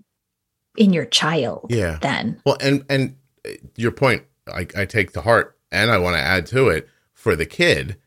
in 0.77 0.93
your 0.93 1.05
child. 1.05 1.67
Yeah. 1.69 1.99
Then. 2.01 2.41
Well, 2.45 2.57
and 2.61 2.85
and 2.89 3.15
uh, 3.45 3.51
your 3.75 3.91
point, 3.91 4.23
I, 4.47 4.67
I 4.75 4.85
take 4.85 5.13
to 5.13 5.21
heart, 5.21 5.57
and 5.71 5.91
I 5.91 5.97
want 5.97 6.15
to 6.15 6.21
add 6.21 6.45
to 6.47 6.69
it 6.69 6.87
for 7.13 7.35
the 7.35 7.45
kid. 7.45 7.97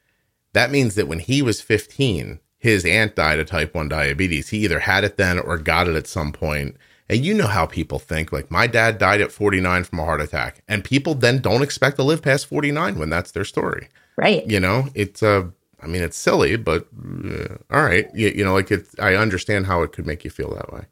That 0.52 0.70
means 0.70 0.94
that 0.94 1.08
when 1.08 1.18
he 1.18 1.42
was 1.42 1.60
15, 1.60 2.40
his 2.58 2.84
aunt 2.84 3.14
died 3.14 3.38
of 3.38 3.46
type 3.46 3.74
1 3.74 3.88
diabetes. 3.88 4.48
He 4.48 4.58
either 4.58 4.80
had 4.80 5.04
it 5.04 5.16
then 5.16 5.38
or 5.38 5.58
got 5.58 5.88
it 5.88 5.96
at 5.96 6.06
some 6.06 6.32
point. 6.32 6.76
And 7.08 7.24
you 7.24 7.32
know 7.32 7.46
how 7.46 7.64
people 7.64 7.98
think. 7.98 8.32
Like, 8.32 8.50
my 8.50 8.66
dad 8.66 8.98
died 8.98 9.20
at 9.20 9.32
49 9.32 9.84
from 9.84 10.00
a 10.00 10.04
heart 10.04 10.20
attack. 10.20 10.62
And 10.68 10.84
people 10.84 11.14
then 11.14 11.40
don't 11.40 11.62
expect 11.62 11.96
to 11.96 12.02
live 12.02 12.22
past 12.22 12.46
49 12.46 12.98
when 12.98 13.08
that's 13.08 13.30
their 13.30 13.44
story. 13.44 13.88
Right. 14.16 14.46
You 14.46 14.60
know, 14.60 14.88
it's, 14.94 15.22
uh, 15.22 15.44
I 15.80 15.86
mean, 15.86 16.02
it's 16.02 16.16
silly, 16.16 16.56
but 16.56 16.88
uh, 17.24 17.56
all 17.70 17.84
right. 17.84 18.08
You, 18.12 18.28
you 18.28 18.44
know, 18.44 18.52
like, 18.52 18.70
it's, 18.70 18.94
I 18.98 19.14
understand 19.14 19.66
how 19.66 19.82
it 19.82 19.92
could 19.92 20.06
make 20.06 20.24
you 20.24 20.30
feel 20.30 20.52
that 20.54 20.72
way. 20.72 20.86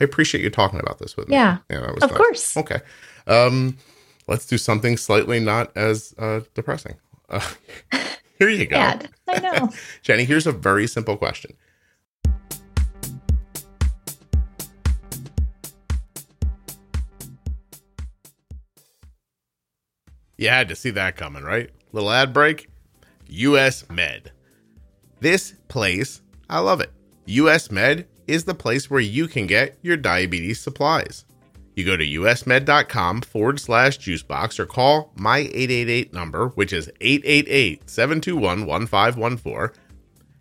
I 0.00 0.04
appreciate 0.04 0.42
you 0.44 0.50
talking 0.50 0.80
about 0.80 0.98
this 0.98 1.16
with 1.16 1.28
me. 1.28 1.34
Yeah. 1.34 1.58
Yeah, 1.70 1.80
that 1.80 1.94
was 1.94 2.04
Of 2.04 2.10
nice. 2.10 2.18
course. 2.18 2.56
Okay. 2.56 2.80
Um, 3.26 3.78
let's 4.28 4.46
do 4.46 4.58
something 4.58 4.96
slightly 4.96 5.40
not 5.40 5.74
as 5.76 6.14
uh, 6.18 6.40
depressing. 6.54 6.96
Uh, 7.28 7.40
here 8.38 8.48
you 8.50 8.66
go. 8.66 8.76
I 9.28 9.38
know. 9.40 9.70
Jenny, 10.02 10.24
here's 10.24 10.46
a 10.46 10.52
very 10.52 10.86
simple 10.86 11.16
question. 11.16 11.56
You 20.36 20.48
had 20.48 20.68
to 20.68 20.76
see 20.76 20.90
that 20.90 21.16
coming, 21.16 21.42
right? 21.42 21.70
Little 21.92 22.10
ad 22.10 22.32
break. 22.32 22.68
US 23.28 23.88
Med. 23.90 24.32
This 25.20 25.54
place, 25.68 26.20
I 26.48 26.58
love 26.60 26.80
it. 26.80 26.92
US 27.26 27.70
Med 27.70 28.06
is 28.26 28.44
the 28.44 28.54
place 28.54 28.90
where 28.90 29.00
you 29.00 29.28
can 29.28 29.46
get 29.46 29.78
your 29.82 29.96
diabetes 29.96 30.60
supplies. 30.60 31.24
You 31.74 31.84
go 31.84 31.96
to 31.96 32.06
usmed.com 32.06 33.20
forward 33.20 33.60
slash 33.60 33.98
juicebox 33.98 34.58
or 34.58 34.64
call 34.64 35.12
my 35.14 35.38
888 35.38 36.12
number, 36.12 36.48
which 36.48 36.72
is 36.72 36.90
888 37.00 37.88
721 37.88 38.66
1514, 38.66 39.82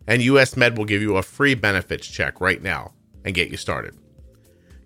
and 0.07 0.21
US 0.21 0.55
Med 0.55 0.77
will 0.77 0.85
give 0.85 1.01
you 1.01 1.17
a 1.17 1.23
free 1.23 1.53
benefits 1.53 2.07
check 2.07 2.39
right 2.39 2.61
now 2.61 2.93
and 3.25 3.35
get 3.35 3.49
you 3.49 3.57
started. 3.57 3.95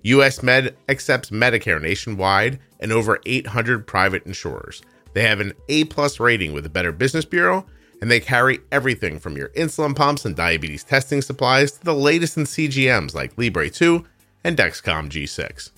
US 0.03 0.41
Med 0.41 0.75
accepts 0.87 1.29
Medicare 1.29 1.81
nationwide 1.81 2.59
and 2.79 2.91
over 2.91 3.19
800 3.25 3.85
private 3.85 4.25
insurers. 4.25 4.81
They 5.13 5.23
have 5.23 5.39
an 5.39 5.53
A 5.67 5.83
plus 5.85 6.19
rating 6.19 6.53
with 6.53 6.63
the 6.63 6.69
Better 6.69 6.91
Business 6.91 7.25
Bureau, 7.25 7.65
and 8.01 8.09
they 8.09 8.19
carry 8.19 8.59
everything 8.71 9.19
from 9.19 9.35
your 9.35 9.49
insulin 9.49 9.95
pumps 9.95 10.25
and 10.25 10.35
diabetes 10.35 10.83
testing 10.83 11.21
supplies 11.21 11.73
to 11.73 11.83
the 11.83 11.93
latest 11.93 12.37
in 12.37 12.43
CGMs 12.43 13.13
like 13.13 13.37
Libre 13.37 13.69
2 13.69 14.05
and 14.43 14.57
Dexcom 14.57 15.09
G6. 15.09 15.71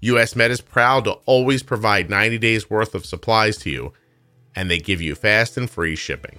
US 0.00 0.36
Med 0.36 0.50
is 0.50 0.60
proud 0.60 1.04
to 1.04 1.12
always 1.24 1.62
provide 1.62 2.10
90 2.10 2.38
days 2.38 2.68
worth 2.68 2.94
of 2.94 3.06
supplies 3.06 3.56
to 3.58 3.70
you, 3.70 3.92
and 4.54 4.70
they 4.70 4.78
give 4.78 5.00
you 5.00 5.14
fast 5.14 5.56
and 5.56 5.70
free 5.70 5.96
shipping. 5.96 6.38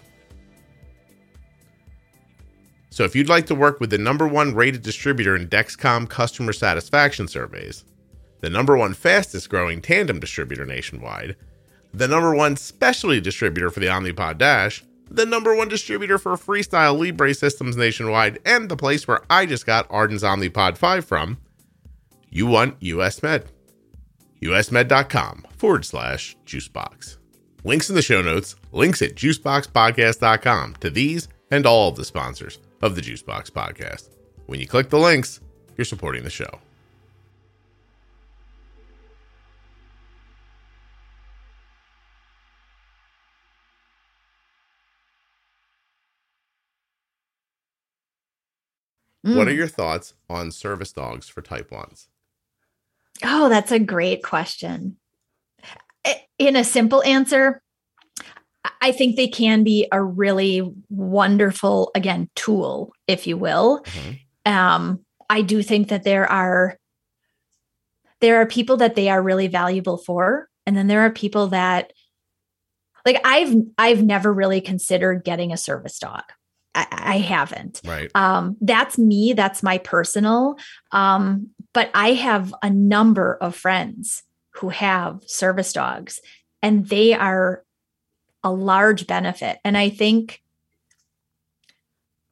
So 2.91 3.03
if 3.03 3.15
you'd 3.15 3.27
like 3.27 3.47
to 3.47 3.55
work 3.55 3.79
with 3.79 3.89
the 3.89 3.97
number 3.97 4.27
one 4.27 4.53
rated 4.53 4.83
distributor 4.83 5.35
in 5.35 5.49
Dexcom 5.49 6.07
customer 6.07 6.53
satisfaction 6.53 7.27
surveys, 7.27 7.83
the 8.41 8.49
number 8.49 8.77
one 8.77 8.93
fastest 8.93 9.49
growing 9.49 9.81
tandem 9.81 10.19
distributor 10.19 10.65
nationwide, 10.65 11.35
the 11.95 12.07
number 12.07 12.35
one 12.35 12.57
specialty 12.57 13.21
distributor 13.21 13.69
for 13.69 13.79
the 13.79 13.87
Omnipod 13.87 14.37
Dash, 14.37 14.83
the 15.09 15.25
number 15.25 15.55
one 15.55 15.69
distributor 15.69 16.17
for 16.17 16.33
Freestyle 16.33 16.99
Libre 16.99 17.33
systems 17.33 17.77
nationwide, 17.77 18.39
and 18.45 18.67
the 18.67 18.75
place 18.75 19.07
where 19.07 19.21
I 19.29 19.45
just 19.45 19.65
got 19.65 19.87
Arden's 19.89 20.23
Omnipod 20.23 20.77
5 20.77 21.05
from, 21.05 21.37
you 22.29 22.47
want 22.47 22.75
US 22.81 23.23
Med. 23.23 23.45
usmed.com 24.41 25.45
forward 25.57 25.85
slash 25.85 26.35
juicebox. 26.45 27.17
Links 27.63 27.89
in 27.89 27.95
the 27.95 28.01
show 28.01 28.21
notes, 28.21 28.55
links 28.73 29.01
at 29.01 29.15
juiceboxpodcast.com 29.15 30.75
to 30.81 30.89
these 30.89 31.29
and 31.49 31.65
all 31.65 31.89
of 31.89 31.95
the 31.95 32.05
sponsors 32.05 32.59
of 32.81 32.95
the 32.95 33.01
Juicebox 33.01 33.51
Podcast. 33.51 34.09
When 34.47 34.59
you 34.59 34.67
click 34.67 34.89
the 34.89 34.99
links, 34.99 35.39
you're 35.77 35.85
supporting 35.85 36.23
the 36.23 36.29
show. 36.29 36.59
What 49.25 49.47
are 49.47 49.51
Mm. 49.51 49.55
your 49.57 49.67
thoughts 49.67 50.13
on 50.29 50.51
service 50.51 50.91
dogs 50.93 51.27
for 51.27 51.41
type 51.41 51.71
1s? 51.71 52.07
Oh, 53.23 53.49
that's 53.49 53.71
a 53.71 53.79
great 53.79 54.23
question. 54.23 54.97
In 56.37 56.55
a 56.55 56.63
simple 56.63 57.01
answer, 57.03 57.61
I- 58.81 58.91
think 58.91 59.15
they 59.15 59.27
can 59.27 59.63
be 59.63 59.87
a 59.91 60.03
really 60.03 60.61
wonderful, 60.89 61.89
again, 61.95 62.29
tool, 62.35 62.91
if 63.07 63.25
you 63.25 63.35
will. 63.37 63.81
Mhm. 63.85 64.19
Um, 64.45 65.05
I 65.29 65.41
do 65.41 65.63
think 65.63 65.87
that 65.89 66.03
there 66.03 66.29
are 66.31 66.77
there 68.21 68.39
are 68.41 68.45
people 68.45 68.77
that 68.77 68.95
they 68.95 69.09
are 69.09 69.21
really 69.21 69.47
valuable 69.47 69.97
for, 69.97 70.49
and 70.65 70.75
then 70.77 70.87
there 70.87 71.01
are 71.01 71.09
people 71.11 71.47
that 71.47 71.91
like 73.05 73.19
I've 73.25 73.55
I've 73.77 74.03
never 74.03 74.31
really 74.33 74.61
considered 74.61 75.23
getting 75.23 75.51
a 75.51 75.57
service 75.57 75.97
dog. 75.99 76.23
I, 76.75 76.87
I 76.91 77.17
haven't. 77.17 77.81
Right. 77.85 78.11
um 78.15 78.57
that's 78.61 78.97
me. 78.97 79.33
That's 79.33 79.63
my 79.63 79.77
personal. 79.79 80.57
Um 80.91 81.49
but 81.73 81.89
i 81.93 82.13
have 82.13 82.53
a 82.61 82.69
number 82.69 83.37
of 83.41 83.55
friends 83.55 84.23
who 84.55 84.69
have 84.69 85.19
service 85.25 85.73
dogs 85.73 86.19
and 86.61 86.87
they 86.87 87.13
are 87.13 87.63
a 88.43 88.51
large 88.51 89.07
benefit. 89.07 89.57
And 89.63 89.77
i 89.77 89.89
think 89.89 90.41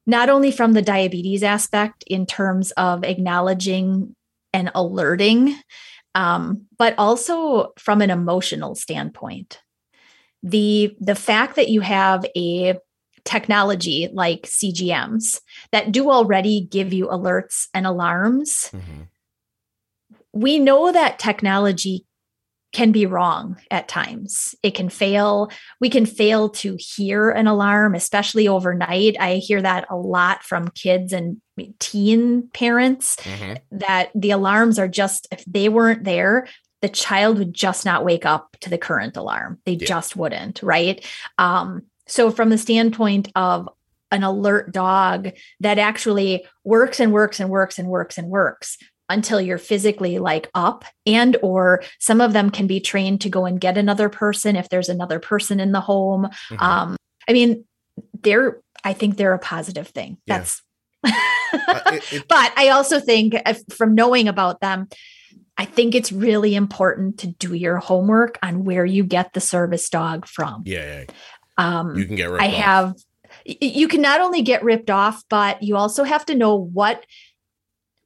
not 0.06 0.28
only 0.28 0.52
from 0.52 0.74
the 0.74 0.82
diabetes 0.82 1.42
aspect 1.42 2.04
in 2.06 2.26
terms 2.26 2.70
of 2.72 3.04
acknowledging 3.04 4.14
and 4.52 4.70
alerting 4.74 5.56
um, 6.14 6.66
but 6.78 6.94
also 6.96 7.72
from 7.76 8.00
an 8.00 8.10
emotional 8.10 8.74
standpoint. 8.74 9.60
The 10.42 10.96
the 11.00 11.14
fact 11.14 11.56
that 11.56 11.68
you 11.68 11.80
have 11.80 12.24
a 12.36 12.78
technology 13.24 14.08
like 14.12 14.42
CGMs 14.46 15.40
that 15.72 15.92
do 15.92 16.10
already 16.10 16.60
give 16.60 16.92
you 16.92 17.06
alerts 17.06 17.68
and 17.72 17.86
alarms, 17.86 18.70
Mhm. 18.72 19.08
we 20.32 20.58
know 20.58 20.92
that 20.92 21.18
technology 21.18 22.04
can 22.72 22.90
be 22.90 23.06
wrong 23.06 23.56
at 23.70 23.86
times. 23.86 24.54
It 24.64 24.72
can 24.74 24.88
fail. 24.88 25.48
We 25.80 25.88
can 25.88 26.06
fail 26.06 26.48
to 26.50 26.76
hear 26.76 27.30
an 27.30 27.46
alarm, 27.46 27.94
especially 27.94 28.48
overnight. 28.48 29.16
I 29.20 29.36
hear 29.36 29.62
that 29.62 29.86
a 29.90 29.96
lot 29.96 30.42
from 30.42 30.68
kids 30.68 31.12
and 31.12 31.40
teen 31.78 32.48
parents 32.52 33.14
Mhm. 33.16 33.58
that 33.70 34.10
the 34.16 34.32
alarms 34.32 34.80
are 34.80 34.88
just, 34.88 35.28
if 35.30 35.44
they 35.44 35.68
weren't 35.68 36.02
there, 36.02 36.48
the 36.82 36.88
child 36.88 37.38
would 37.38 37.54
just 37.54 37.84
not 37.84 38.04
wake 38.04 38.26
up 38.26 38.56
to 38.60 38.68
the 38.68 38.76
current 38.76 39.16
alarm. 39.16 39.60
They 39.64 39.74
Yeah. 39.74 39.86
just 39.86 40.16
wouldn't, 40.16 40.60
right? 40.60 41.02
Um, 41.38 41.82
so, 42.06 42.30
from 42.30 42.50
the 42.50 42.58
standpoint 42.58 43.28
of 43.34 43.68
an 44.10 44.22
alert 44.22 44.72
dog 44.72 45.30
that 45.60 45.78
actually 45.78 46.46
works 46.62 47.00
and 47.00 47.12
works 47.12 47.40
and 47.40 47.50
works 47.50 47.78
and 47.78 47.88
works 47.88 48.16
and 48.18 48.28
works 48.28 48.78
until 49.08 49.40
you're 49.40 49.58
physically 49.58 50.18
like 50.18 50.48
up 50.54 50.84
and 51.04 51.36
or 51.42 51.82
some 51.98 52.20
of 52.20 52.32
them 52.32 52.48
can 52.50 52.66
be 52.66 52.80
trained 52.80 53.20
to 53.20 53.28
go 53.28 53.44
and 53.44 53.60
get 53.60 53.76
another 53.76 54.08
person 54.08 54.56
if 54.56 54.68
there's 54.70 54.88
another 54.88 55.18
person 55.18 55.60
in 55.60 55.72
the 55.72 55.80
home 55.80 56.28
Mhm. 56.50 56.62
um 56.62 56.96
i 57.28 57.32
mean 57.34 57.64
they're 58.22 58.60
i 58.82 58.92
think 58.94 59.16
they're 59.16 59.34
a 59.34 59.38
positive 59.38 59.88
thing 59.88 60.16
Yeah. 60.26 60.38
that's 60.38 60.62
Uh, 61.04 61.80
it- 61.92 62.12
it- 62.12 62.24
but 62.28 62.52
I 62.56 62.70
also 62.70 62.98
think 62.98 63.34
if, 63.46 63.60
from 63.76 63.94
knowing 63.94 64.26
about 64.26 64.60
them, 64.60 64.88
I 65.58 65.66
think 65.66 65.94
it's 65.94 66.10
really 66.10 66.54
important 66.54 67.18
to 67.18 67.26
do 67.28 67.52
your 67.54 67.76
homework 67.76 68.38
on 68.42 68.64
where 68.64 68.84
you 68.86 69.04
get 69.04 69.34
the 69.34 69.40
service 69.40 69.88
dog 69.90 70.26
from. 70.26 70.62
yeah, 70.66 71.00
yeah. 71.00 71.04
Um, 71.56 71.96
You 71.96 72.04
can 72.06 72.16
get 72.16 72.30
ripped 72.30 72.42
I 72.42 72.48
off. 72.48 72.54
have, 72.54 72.94
you 73.44 73.88
can 73.88 74.00
not 74.02 74.20
only 74.20 74.42
get 74.42 74.62
ripped 74.64 74.90
off, 74.90 75.22
but 75.28 75.62
you 75.62 75.76
also 75.76 76.04
have 76.04 76.26
to 76.26 76.34
know 76.34 76.54
what 76.56 77.04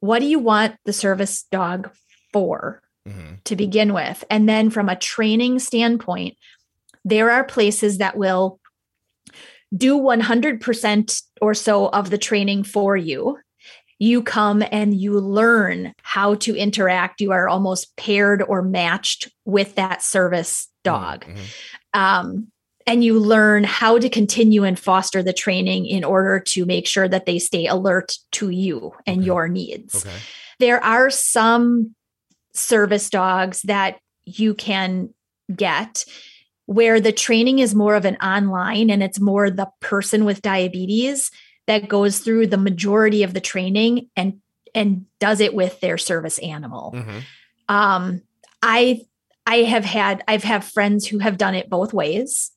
what 0.01 0.21
do 0.21 0.27
you 0.27 0.39
want 0.39 0.77
the 0.85 0.93
service 0.93 1.43
dog 1.51 1.91
for 2.33 2.81
Mhm. 3.09 3.43
to 3.45 3.57
begin 3.57 3.93
with, 3.93 4.23
and 4.31 4.49
then 4.49 4.71
from 4.71 4.89
a 4.89 4.95
training 4.97 5.59
standpoint, 5.59 6.37
there 7.05 7.31
are 7.33 7.43
places 7.43 7.99
that 7.99 8.17
will 8.17 8.61
do 9.77 9.97
100% 9.97 11.21
or 11.41 11.53
so 11.55 11.89
of 11.89 12.11
the 12.11 12.19
training 12.19 12.63
for 12.65 12.97
you. 12.97 13.39
You 13.99 14.23
come 14.23 14.63
and 14.71 14.95
you 14.95 15.19
learn 15.19 15.93
how 16.03 16.35
to 16.37 16.55
interact. 16.55 17.21
You 17.21 17.33
are 17.33 17.49
almost 17.49 17.97
paired 17.97 18.43
or 18.43 18.63
matched 18.63 19.31
with 19.45 19.75
that 19.75 20.01
service 20.03 20.69
dog. 20.85 21.25
Mhm. 21.25 21.45
Um, 21.93 22.53
and 22.89 23.05
you 23.05 23.19
learn 23.19 23.65
how 23.65 23.99
to 23.99 24.09
continue 24.09 24.65
and 24.65 24.79
foster 24.79 25.23
the 25.23 25.33
training 25.33 25.87
in 25.87 26.03
order 26.05 26.41
to 26.41 26.65
make 26.65 26.87
sure 26.87 27.07
that 27.07 27.27
they 27.27 27.39
stay 27.39 27.67
alert 27.67 28.17
to 28.33 28.49
you 28.51 28.93
and 29.07 29.19
Okay. 29.19 29.27
your 29.27 29.47
needs. 29.49 29.95
Okay. 29.95 30.17
There 30.59 30.83
are 30.83 31.11
some 31.11 31.95
service 32.55 33.11
dogs 33.11 33.63
that 33.63 33.99
you 34.25 34.55
can 34.55 35.15
get 35.55 36.05
where 36.67 37.01
the 37.01 37.13
training 37.13 37.59
is 37.61 37.75
more 37.75 37.95
of 37.95 38.05
an 38.05 38.17
online 38.17 38.91
and 38.91 39.03
it's 39.03 39.21
more 39.21 39.51
the 39.51 39.69
person 39.81 40.25
with 40.25 40.43
diabetes 40.43 41.31
that 41.67 41.89
goes 41.89 42.19
through 42.21 42.47
the 42.47 42.57
majority 42.59 43.23
of 43.23 43.35
the 43.35 43.41
training 43.41 44.09
and 44.17 44.41
and 44.75 45.07
does 45.19 45.41
it 45.41 45.55
with 45.55 45.81
their 45.81 45.97
service 45.97 46.39
animal 46.41 46.93
Mhm. 46.95 47.23
um 47.69 48.23
i 48.63 49.01
i 49.47 49.57
have 49.63 49.85
had 49.85 50.23
i've 50.29 50.43
have 50.45 50.63
friends 50.65 51.07
who 51.07 51.19
have 51.19 51.39
done 51.39 51.55
it 51.55 51.71
both 51.71 51.95
ways 51.95 52.51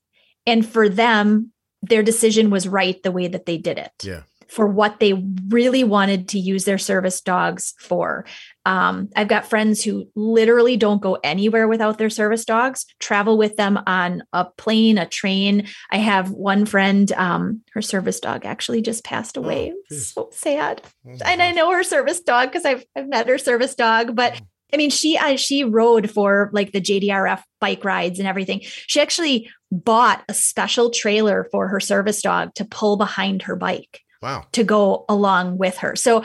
and 0.45 0.65
for 0.65 0.89
them 0.89 1.51
their 1.83 2.03
decision 2.03 2.49
was 2.51 2.67
right 2.67 3.01
the 3.03 3.11
way 3.11 3.27
that 3.27 3.45
they 3.47 3.57
did 3.57 3.77
it 3.79 3.91
Yeah. 4.03 4.21
for 4.47 4.67
what 4.67 4.99
they 4.99 5.13
really 5.47 5.83
wanted 5.83 6.27
to 6.29 6.39
use 6.39 6.63
their 6.65 6.77
service 6.77 7.21
dogs 7.21 7.73
for. 7.79 8.25
Um, 8.63 9.09
i've 9.15 9.27
got 9.27 9.47
friends 9.47 9.83
who 9.83 10.05
literally 10.15 10.77
don't 10.77 11.01
go 11.01 11.17
anywhere 11.23 11.67
without 11.67 11.97
their 11.97 12.11
service 12.11 12.45
dogs 12.45 12.85
travel 12.99 13.35
with 13.35 13.55
them 13.57 13.79
on 13.87 14.21
a 14.33 14.45
plane 14.45 14.99
a 14.99 15.07
train. 15.07 15.67
I 15.89 15.97
have 15.97 16.29
one 16.29 16.67
friend 16.67 17.11
um, 17.13 17.61
her 17.73 17.81
service 17.81 18.19
dog 18.19 18.45
actually 18.45 18.83
just 18.83 19.03
passed 19.03 19.35
away. 19.37 19.73
geez. 19.89 20.13
so 20.13 20.29
sad. 20.31 20.83
Oh, 21.07 21.17
and 21.25 21.41
I 21.41 21.51
know 21.53 21.71
her 21.71 21.83
service 21.83 22.19
dog 22.21 22.49
because 22.49 22.65
I've 22.65 22.85
I've 22.95 23.07
met 23.09 23.27
her 23.27 23.39
service 23.39 23.73
dog, 23.73 24.15
but 24.15 24.39
I 24.73 24.77
mean 24.77 24.89
she 24.89 25.17
uh, 25.17 25.35
she 25.35 25.63
rode 25.63 26.09
for 26.09 26.49
like 26.53 26.71
the 26.71 26.81
JDRF 26.81 27.41
bike 27.59 27.83
rides 27.83 28.19
and 28.19 28.27
everything. 28.27 28.61
She 28.63 29.01
actually 29.01 29.49
bought 29.71 30.23
a 30.27 30.33
special 30.33 30.89
trailer 30.89 31.47
for 31.51 31.67
her 31.67 31.79
service 31.79 32.21
dog 32.21 32.53
to 32.55 32.65
pull 32.65 32.97
behind 32.97 33.43
her 33.43 33.55
bike 33.55 34.01
Wow. 34.21 34.45
to 34.51 34.63
go 34.63 35.05
along 35.09 35.57
with 35.57 35.77
her. 35.77 35.95
So 35.95 36.23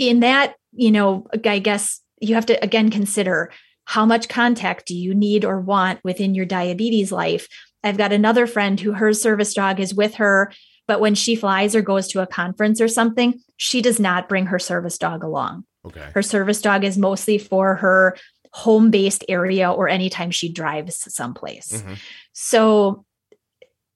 in 0.00 0.20
that, 0.20 0.56
you 0.72 0.90
know, 0.90 1.28
I 1.44 1.60
guess 1.60 2.00
you 2.20 2.34
have 2.34 2.46
to 2.46 2.62
again 2.62 2.90
consider 2.90 3.52
how 3.84 4.04
much 4.04 4.28
contact 4.28 4.86
do 4.86 4.96
you 4.96 5.14
need 5.14 5.44
or 5.44 5.60
want 5.60 6.00
within 6.02 6.34
your 6.34 6.44
diabetes 6.44 7.12
life. 7.12 7.46
I've 7.84 7.96
got 7.98 8.12
another 8.12 8.48
friend 8.48 8.80
who 8.80 8.92
her 8.92 9.12
service 9.12 9.54
dog 9.54 9.78
is 9.78 9.94
with 9.94 10.16
her, 10.16 10.52
but 10.88 11.00
when 11.00 11.14
she 11.14 11.36
flies 11.36 11.76
or 11.76 11.82
goes 11.82 12.08
to 12.08 12.20
a 12.20 12.26
conference 12.26 12.80
or 12.80 12.88
something, 12.88 13.40
she 13.56 13.80
does 13.80 14.00
not 14.00 14.28
bring 14.28 14.46
her 14.46 14.58
service 14.58 14.98
dog 14.98 15.22
along. 15.22 15.64
Okay. 15.86 16.08
Her 16.14 16.22
service 16.22 16.60
dog 16.60 16.84
is 16.84 16.98
mostly 16.98 17.38
for 17.38 17.76
her 17.76 18.16
home 18.52 18.90
based 18.90 19.24
area 19.28 19.70
or 19.70 19.88
anytime 19.88 20.30
she 20.30 20.50
drives 20.50 21.12
someplace. 21.14 21.82
Mhm. 21.82 21.98
So 22.32 23.04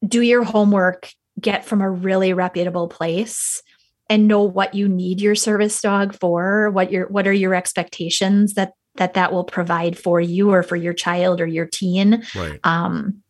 do 0.07 0.21
your 0.21 0.45
homework, 0.45 1.11
get 1.41 1.65
from 1.65 1.81
a 1.81 1.91
really 1.91 2.33
reputable 2.33 2.89
place 2.89 3.63
and 4.09 4.29
know 4.29 4.43
what 4.43 4.75
you 4.75 4.89
need 4.89 5.21
your 5.21 5.35
service 5.35 5.81
dog 5.81 6.15
for, 6.15 6.71
what 6.71 6.91
your 6.93 7.07
what 7.09 7.27
are 7.27 7.33
your 7.33 7.55
expectations 7.55 8.55
that 8.55 8.73
that 8.97 9.15
that 9.15 9.33
will 9.33 9.45
provide 9.45 9.97
for 9.97 10.21
you 10.21 10.51
or 10.51 10.63
for 10.63 10.77
your 10.77 10.93
child 10.93 11.41
or 11.41 11.47
your 11.47 11.67
teen. 11.67 12.25
Right. 12.35 12.61
Um 12.65 13.23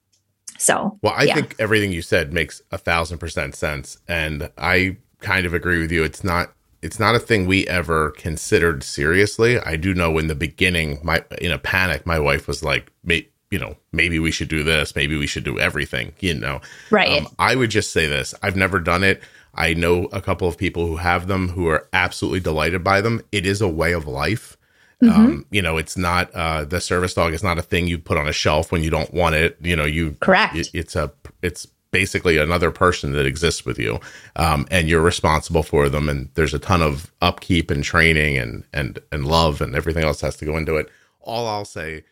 so 0.58 0.98
Well, 1.02 1.14
I 1.16 1.24
Yeah. 1.24 1.34
think 1.34 1.54
everything 1.58 1.92
you 1.92 2.02
said 2.02 2.32
makes 2.32 2.60
a 2.70 2.78
thousand 2.78 3.18
percent 3.18 3.54
sense, 3.54 3.98
and 4.08 4.50
I 4.58 4.96
kind 5.20 5.46
of 5.46 5.54
agree 5.54 5.80
with 5.80 5.92
you. 5.92 6.02
It's 6.02 6.24
not 6.24 6.52
it's 6.82 6.98
not 6.98 7.14
a 7.14 7.18
thing 7.18 7.46
we 7.46 7.66
ever 7.68 8.10
considered 8.12 8.82
seriously. 8.82 9.58
I 9.58 9.76
do 9.76 9.94
know 9.94 10.18
in 10.18 10.28
the 10.28 10.34
beginning, 10.34 10.98
my 11.02 11.22
in 11.40 11.52
a 11.52 11.58
panic, 11.58 12.06
my 12.06 12.18
wife 12.18 12.48
was 12.48 12.62
like, 12.62 12.90
"May 13.04 13.28
you 13.50 13.58
know, 13.58 13.76
maybe 13.92 14.18
we 14.18 14.30
should 14.30 14.48
do 14.48 14.62
this, 14.62 14.94
maybe 14.94 15.16
we 15.16 15.26
should 15.26 15.44
do 15.44 15.58
everything." 15.58 16.12
You 16.20 16.34
know, 16.34 16.60
right. 16.90 17.20
um, 17.20 17.28
I 17.38 17.56
would 17.56 17.70
just 17.70 17.92
say 17.92 18.06
this: 18.06 18.34
I've 18.42 18.56
never 18.56 18.78
done 18.80 19.04
it. 19.04 19.22
I 19.54 19.74
know 19.74 20.04
a 20.12 20.20
couple 20.20 20.46
of 20.48 20.56
people 20.56 20.86
who 20.86 20.96
have 20.96 21.26
them 21.26 21.48
who 21.48 21.66
are 21.68 21.88
absolutely 21.92 22.40
delighted 22.40 22.84
by 22.84 23.00
them. 23.00 23.20
It 23.32 23.44
is 23.46 23.60
a 23.60 23.68
way 23.68 23.92
of 23.92 24.06
life. 24.06 24.56
Mm-hmm. 25.02 25.20
Um, 25.20 25.46
you 25.50 25.62
know, 25.62 25.76
it's 25.78 25.96
not 25.96 26.30
uh, 26.34 26.64
the 26.64 26.80
service 26.80 27.14
dog 27.14 27.32
is 27.32 27.42
not 27.42 27.58
a 27.58 27.62
thing 27.62 27.86
you 27.88 27.98
put 27.98 28.18
on 28.18 28.28
a 28.28 28.32
shelf 28.32 28.70
when 28.70 28.82
you 28.82 28.90
don't 28.90 29.12
want 29.12 29.34
it. 29.34 29.56
You 29.60 29.74
know, 29.74 29.86
you 29.86 30.12
Correct. 30.20 30.56
it- 30.56 30.70
it's 30.74 30.94
a 30.94 31.12
it's 31.42 31.66
basically 31.92 32.36
another 32.36 32.70
person 32.70 33.12
that 33.12 33.26
exists 33.26 33.64
with 33.64 33.78
you 33.78 33.98
um, 34.36 34.66
and 34.70 34.88
you're 34.88 35.00
responsible 35.00 35.62
for 35.62 35.88
them 35.88 36.08
and 36.08 36.28
there's 36.34 36.54
a 36.54 36.58
ton 36.58 36.82
of 36.82 37.12
upkeep 37.20 37.70
and 37.70 37.84
training 37.84 38.36
and 38.38 38.64
and 38.72 38.98
and 39.10 39.26
love 39.26 39.60
and 39.60 39.74
everything 39.74 40.04
else 40.04 40.20
has 40.20 40.36
to 40.36 40.44
go 40.44 40.56
into 40.56 40.76
it 40.76 40.88
all 41.20 41.46
i'll 41.46 41.64
say 41.64 42.04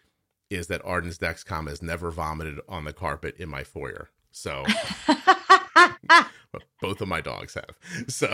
is 0.50 0.66
that 0.66 0.84
arden's 0.84 1.18
dexcom 1.18 1.68
has 1.68 1.82
never 1.82 2.10
vomited 2.10 2.58
on 2.68 2.84
the 2.84 2.92
carpet 2.92 3.36
in 3.38 3.48
my 3.48 3.62
foyer 3.62 4.08
so 4.32 4.64
both 6.80 7.00
of 7.00 7.08
my 7.08 7.20
dogs 7.20 7.54
have 7.54 7.76
so 8.08 8.28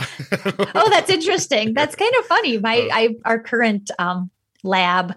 oh, 0.75 0.89
that's 0.91 1.11
interesting. 1.11 1.75
That's 1.75 1.95
kind 1.97 2.15
of 2.19 2.27
funny. 2.27 2.59
My 2.59 2.77
Oh. 2.77 2.89
I 2.93 3.17
our 3.25 3.39
current 3.39 3.91
um 3.99 4.31
lab 4.63 5.15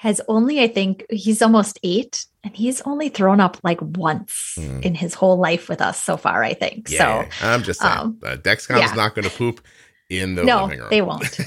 has 0.00 0.20
only, 0.28 0.60
I 0.62 0.68
think, 0.68 1.04
he's 1.10 1.42
almost 1.42 1.80
eight, 1.82 2.24
and 2.44 2.54
he's 2.54 2.80
only 2.82 3.08
thrown 3.08 3.40
up 3.40 3.56
like 3.64 3.80
once 3.82 4.52
Hmm. 4.54 4.80
in 4.82 4.94
his 4.94 5.12
whole 5.14 5.38
life 5.38 5.68
with 5.68 5.80
us 5.80 6.00
so 6.00 6.16
far. 6.16 6.44
I 6.44 6.54
think 6.54 6.88
yeah, 6.88 7.28
so. 7.28 7.46
i'm 7.46 7.62
just 7.64 7.80
saying 7.80 7.98
um, 7.98 8.18
uh, 8.24 8.36
dexcom's 8.36 8.80
yeah. 8.90 8.94
not 8.94 9.16
going 9.16 9.24
to 9.28 9.36
poop 9.36 9.60
in 10.08 10.36
the 10.36 10.44
no, 10.44 10.62
living 10.64 10.78
room 10.78 10.88
they 10.88 11.02
won't. 11.02 11.38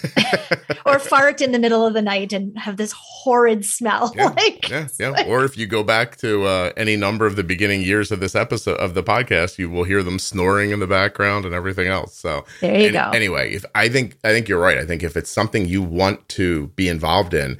or 0.85 0.99
fart 0.99 1.41
in 1.41 1.51
the 1.53 1.57
middle 1.59 1.83
of 1.85 1.93
the 1.93 2.01
night 2.01 2.31
and 2.33 2.55
have 2.57 2.75
this 2.77 2.91
horrid 2.91 3.63
smell. 3.65 4.11
Yeah, 4.15 4.27
like, 4.37 4.69
yeah, 4.69 4.87
yeah. 4.99 5.23
Or 5.27 5.45
if 5.45 5.57
you 5.57 5.65
go 5.65 5.81
back 5.83 6.17
to 6.17 6.43
uh, 6.43 6.71
any 6.75 6.95
number 6.97 7.25
of 7.25 7.37
the 7.37 7.43
beginning 7.43 7.81
years 7.81 8.11
of 8.11 8.19
this 8.19 8.35
episode 8.35 8.77
of 8.79 8.93
the 8.93 9.01
podcast, 9.01 9.57
you 9.57 9.69
will 9.69 9.85
hear 9.85 10.03
them 10.03 10.19
snoring 10.19 10.71
in 10.71 10.79
the 10.79 10.87
background 10.87 11.45
and 11.45 11.55
everything 11.55 11.87
else. 11.87 12.15
So 12.17 12.43
there 12.59 12.71
you 12.77 12.83
any- 12.87 12.91
go. 12.91 13.09
Anyway, 13.13 13.53
if 13.53 13.63
I 13.73 13.87
think 13.89 14.17
I 14.25 14.31
think 14.33 14.49
you're 14.49 14.59
right. 14.59 14.77
I 14.77 14.85
think 14.85 15.01
if 15.03 15.15
it's 15.15 15.29
something 15.29 15.65
you 15.65 15.81
want 15.81 16.27
to 16.29 16.67
be 16.75 16.87
involved 16.89 17.33
in 17.33 17.57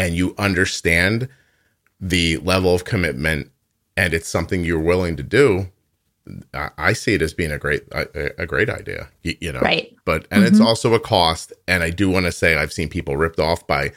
and 0.00 0.14
you 0.14 0.34
understand 0.38 1.28
the 2.00 2.38
level 2.38 2.74
of 2.74 2.84
commitment 2.84 3.50
and 3.96 4.14
it's 4.14 4.28
something 4.28 4.64
you're 4.64 4.80
willing 4.80 5.16
to 5.16 5.22
do, 5.22 5.66
I, 6.54 6.70
I 6.78 6.92
see 6.94 7.14
it 7.14 7.22
as 7.22 7.34
being 7.34 7.50
a 7.52 7.58
great 7.58 7.82
a, 7.92 8.42
a 8.42 8.46
great 8.46 8.70
idea. 8.70 9.08
You, 9.22 9.36
you 9.40 9.52
know, 9.52 9.60
right. 9.60 9.94
but 10.04 10.26
and 10.30 10.44
it's 10.44 10.58
Mhm. 10.60 10.64
also 10.66 10.94
a 10.94 11.00
cost 11.00 11.52
and 11.68 11.82
i 11.82 11.90
do 11.90 12.08
want 12.08 12.26
to 12.26 12.32
say 12.32 12.56
i've 12.56 12.72
seen 12.72 12.88
people 12.88 13.16
ripped 13.16 13.40
off 13.40 13.66
by 13.66 13.92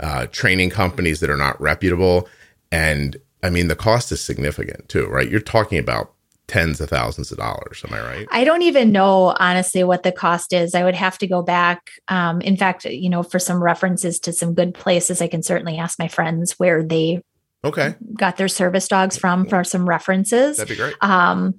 uh, 0.00 0.26
training 0.26 0.70
companies 0.70 1.20
that 1.20 1.30
are 1.30 1.36
not 1.36 1.60
reputable 1.60 2.28
and 2.72 3.16
i 3.42 3.50
mean 3.50 3.68
the 3.68 3.76
cost 3.76 4.10
is 4.12 4.20
significant 4.22 4.88
too 4.88 5.06
right 5.06 5.30
you're 5.30 5.40
talking 5.40 5.78
about 5.78 6.13
tens 6.46 6.80
of 6.80 6.90
thousands 6.90 7.32
of 7.32 7.38
dollars 7.38 7.82
am 7.88 7.94
i 7.94 8.00
right 8.00 8.26
I 8.30 8.44
don't 8.44 8.62
even 8.62 8.92
know 8.92 9.34
honestly 9.38 9.82
what 9.84 10.02
the 10.02 10.12
cost 10.12 10.52
is. 10.52 10.74
I 10.74 10.84
would 10.84 10.94
have 10.94 11.16
to 11.18 11.26
go 11.26 11.42
back. 11.42 11.90
Um, 12.08 12.40
in 12.42 12.56
fact, 12.56 12.84
you 12.84 13.08
know, 13.08 13.22
for 13.22 13.38
some 13.38 13.62
references 13.62 14.18
to 14.20 14.32
some 14.32 14.54
good 14.54 14.74
places, 14.74 15.22
I 15.22 15.28
can 15.28 15.42
certainly 15.42 15.78
ask 15.78 15.98
my 15.98 16.08
friends 16.08 16.52
where 16.58 16.82
they 16.82 17.22
okay 17.64 17.94
got 18.14 18.36
their 18.36 18.48
service 18.48 18.88
dogs 18.88 19.16
from 19.16 19.46
for 19.46 19.64
some 19.64 19.88
references. 19.88 20.58
that'd 20.58 20.68
be 20.68 20.76
great 20.76 20.94
Um, 21.00 21.54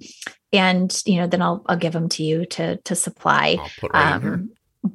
and 0.52 1.02
you 1.04 1.16
know, 1.20 1.26
then 1.26 1.42
I'll 1.42 1.64
I'll 1.66 1.76
give 1.76 1.92
them 1.92 2.08
to 2.10 2.22
you 2.22 2.46
to 2.46 2.76
to 2.76 2.94
supply. 2.94 3.56
i'll 3.58 3.70
put 3.80 3.92
right 3.92 4.16
in 4.16 4.22
here 4.22 4.32
Um, 4.34 4.50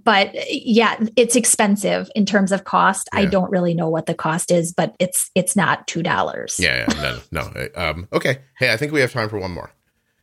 but 0.05 0.31
yeah, 0.49 0.95
it's 1.17 1.35
expensive 1.35 2.09
in 2.15 2.25
terms 2.25 2.53
of 2.53 2.63
cost. 2.63 3.09
I 3.11 3.25
don't 3.25 3.51
really 3.51 3.73
know 3.73 3.89
what 3.89 4.05
the 4.05 4.13
cost 4.13 4.49
is, 4.49 4.71
but 4.71 4.95
it's 4.99 5.29
it's 5.35 5.53
not 5.57 5.85
two 5.85 6.01
dollars. 6.01 6.55
yeah, 6.59 6.85
yeah 6.87 7.19
no 7.31 7.43
no 7.53 7.67
um, 7.75 8.07
okay 8.13 8.39
hey 8.57 8.71
i 8.71 8.77
think 8.77 8.93
we 8.93 9.01
have 9.01 9.11
time 9.11 9.27
for 9.27 9.37
one 9.37 9.51
more 9.51 9.69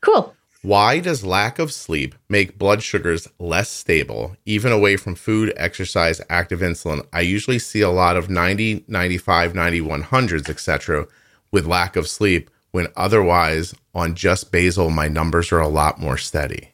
Cool. 0.00 0.34
Why 0.62 0.98
does 0.98 1.24
lack 1.24 1.58
of 1.60 1.72
sleep 1.72 2.16
make 2.28 2.58
blood 2.58 2.82
sugars 2.82 3.28
less 3.38 3.70
stable, 3.70 4.36
even 4.44 4.72
away 4.72 4.96
from 4.96 5.14
food, 5.14 5.52
exercise, 5.56 6.20
active 6.28 6.60
insulin? 6.60 7.06
I 7.12 7.20
usually 7.20 7.60
see 7.60 7.80
a 7.80 7.90
lot 7.90 8.16
of 8.16 8.28
90, 8.28 8.84
95, 8.88 9.52
9100s, 9.52 10.48
etc., 10.50 11.06
with 11.52 11.64
lack 11.66 11.94
of 11.96 12.08
sleep, 12.08 12.50
when 12.72 12.88
otherwise 12.96 13.74
on 13.94 14.14
just 14.14 14.50
basal, 14.52 14.90
my 14.90 15.06
numbers 15.08 15.52
are 15.52 15.60
a 15.60 15.68
lot 15.68 16.00
more 16.00 16.18
steady. 16.18 16.72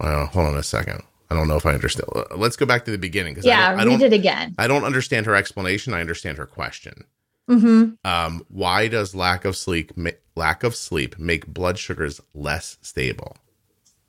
Well, 0.00 0.26
hold 0.26 0.46
on 0.46 0.56
a 0.56 0.62
second. 0.62 1.02
I 1.28 1.34
don't 1.34 1.48
know 1.48 1.56
if 1.56 1.66
I 1.66 1.74
understand. 1.74 2.08
Let's 2.36 2.56
go 2.56 2.64
back 2.64 2.84
to 2.84 2.90
the 2.92 2.98
beginning 2.98 3.34
because 3.34 3.44
Yeah, 3.46 3.70
I 3.70 3.70
don't, 3.70 3.80
I, 3.80 3.84
read 3.84 3.90
don't, 3.98 4.02
it 4.02 4.12
again. 4.12 4.54
I 4.58 4.66
don't 4.68 4.84
understand 4.84 5.26
her 5.26 5.34
explanation. 5.34 5.92
I 5.92 6.00
understand 6.00 6.38
her 6.38 6.46
question. 6.46 7.04
hmm 7.48 7.90
Um, 8.04 8.46
why 8.48 8.86
does 8.88 9.14
lack 9.14 9.44
of 9.44 9.56
sleep 9.56 9.92
ma- 9.96 10.10
lack 10.36 10.62
of 10.62 10.76
sleep 10.76 11.18
make 11.18 11.46
blood 11.46 11.78
sugars 11.78 12.20
less 12.34 12.76
stable? 12.82 13.36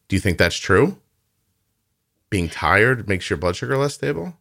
Do 0.07 0.15
you 0.15 0.19
think 0.19 0.37
that's 0.37 0.57
true? 0.57 0.97
Being 2.29 2.49
tired 2.49 3.07
makes 3.07 3.29
your 3.29 3.37
blood 3.37 3.55
sugar 3.55 3.77
less 3.77 3.93
stable? 3.95 4.33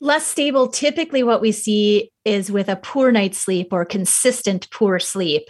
less 0.00 0.26
stable 0.26 0.68
typically 0.68 1.22
what 1.22 1.40
we 1.40 1.50
see 1.52 2.10
is 2.26 2.50
with 2.50 2.68
a 2.68 2.76
poor 2.76 3.10
night's 3.12 3.38
sleep 3.38 3.68
or 3.72 3.84
consistent 3.86 4.68
poor 4.70 4.98
sleep 4.98 5.44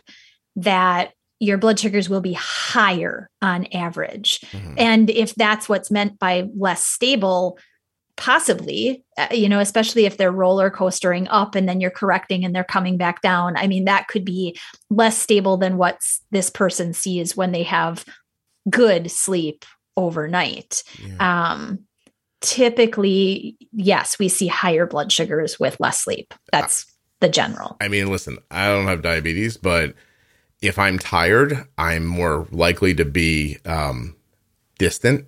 that 0.54 1.12
your 1.40 1.58
blood 1.58 1.80
sugars 1.80 2.08
will 2.08 2.20
be 2.20 2.34
higher 2.34 3.28
on 3.42 3.66
average 3.72 4.40
Mhm. 4.52 4.74
and 4.76 5.10
if 5.10 5.34
that's 5.34 5.68
what's 5.68 5.90
meant 5.90 6.18
by 6.20 6.46
less 6.56 6.84
stable 6.84 7.58
possibly, 8.16 9.04
uh, 9.18 9.28
you 9.32 9.48
know, 9.48 9.60
especially 9.60 10.06
if 10.06 10.16
they're 10.16 10.32
roller 10.32 10.70
coastering 10.70 11.26
up 11.28 11.54
and 11.54 11.68
then 11.68 11.80
you're 11.80 11.90
correcting 11.90 12.44
and 12.44 12.54
they're 12.54 12.64
coming 12.64 12.96
back 12.96 13.22
down. 13.22 13.56
I 13.56 13.66
mean, 13.66 13.86
that 13.86 14.08
could 14.08 14.24
be 14.24 14.58
less 14.90 15.18
stable 15.18 15.56
than 15.56 15.76
what 15.76 16.00
this 16.30 16.50
person 16.50 16.92
sees 16.92 17.36
when 17.36 17.52
they 17.52 17.64
have 17.64 18.04
good 18.70 19.10
sleep 19.10 19.64
overnight. 19.96 20.82
Yeah. 21.04 21.52
Um, 21.52 21.80
typically, 22.40 23.56
yes, 23.72 24.18
we 24.18 24.28
see 24.28 24.46
higher 24.46 24.86
blood 24.86 25.10
sugars 25.10 25.58
with 25.58 25.78
less 25.80 26.00
sleep. 26.00 26.34
That's 26.52 26.86
the 27.20 27.28
general. 27.28 27.76
I 27.80 27.88
mean, 27.88 28.10
listen, 28.10 28.38
I 28.50 28.68
don't 28.68 28.86
have 28.86 29.02
diabetes, 29.02 29.56
but 29.56 29.94
if 30.62 30.78
I'm 30.78 30.98
tired, 30.98 31.66
I'm 31.78 32.06
more 32.06 32.46
likely 32.50 32.94
to 32.94 33.04
be 33.04 33.58
um, 33.64 34.16
distant. 34.78 35.26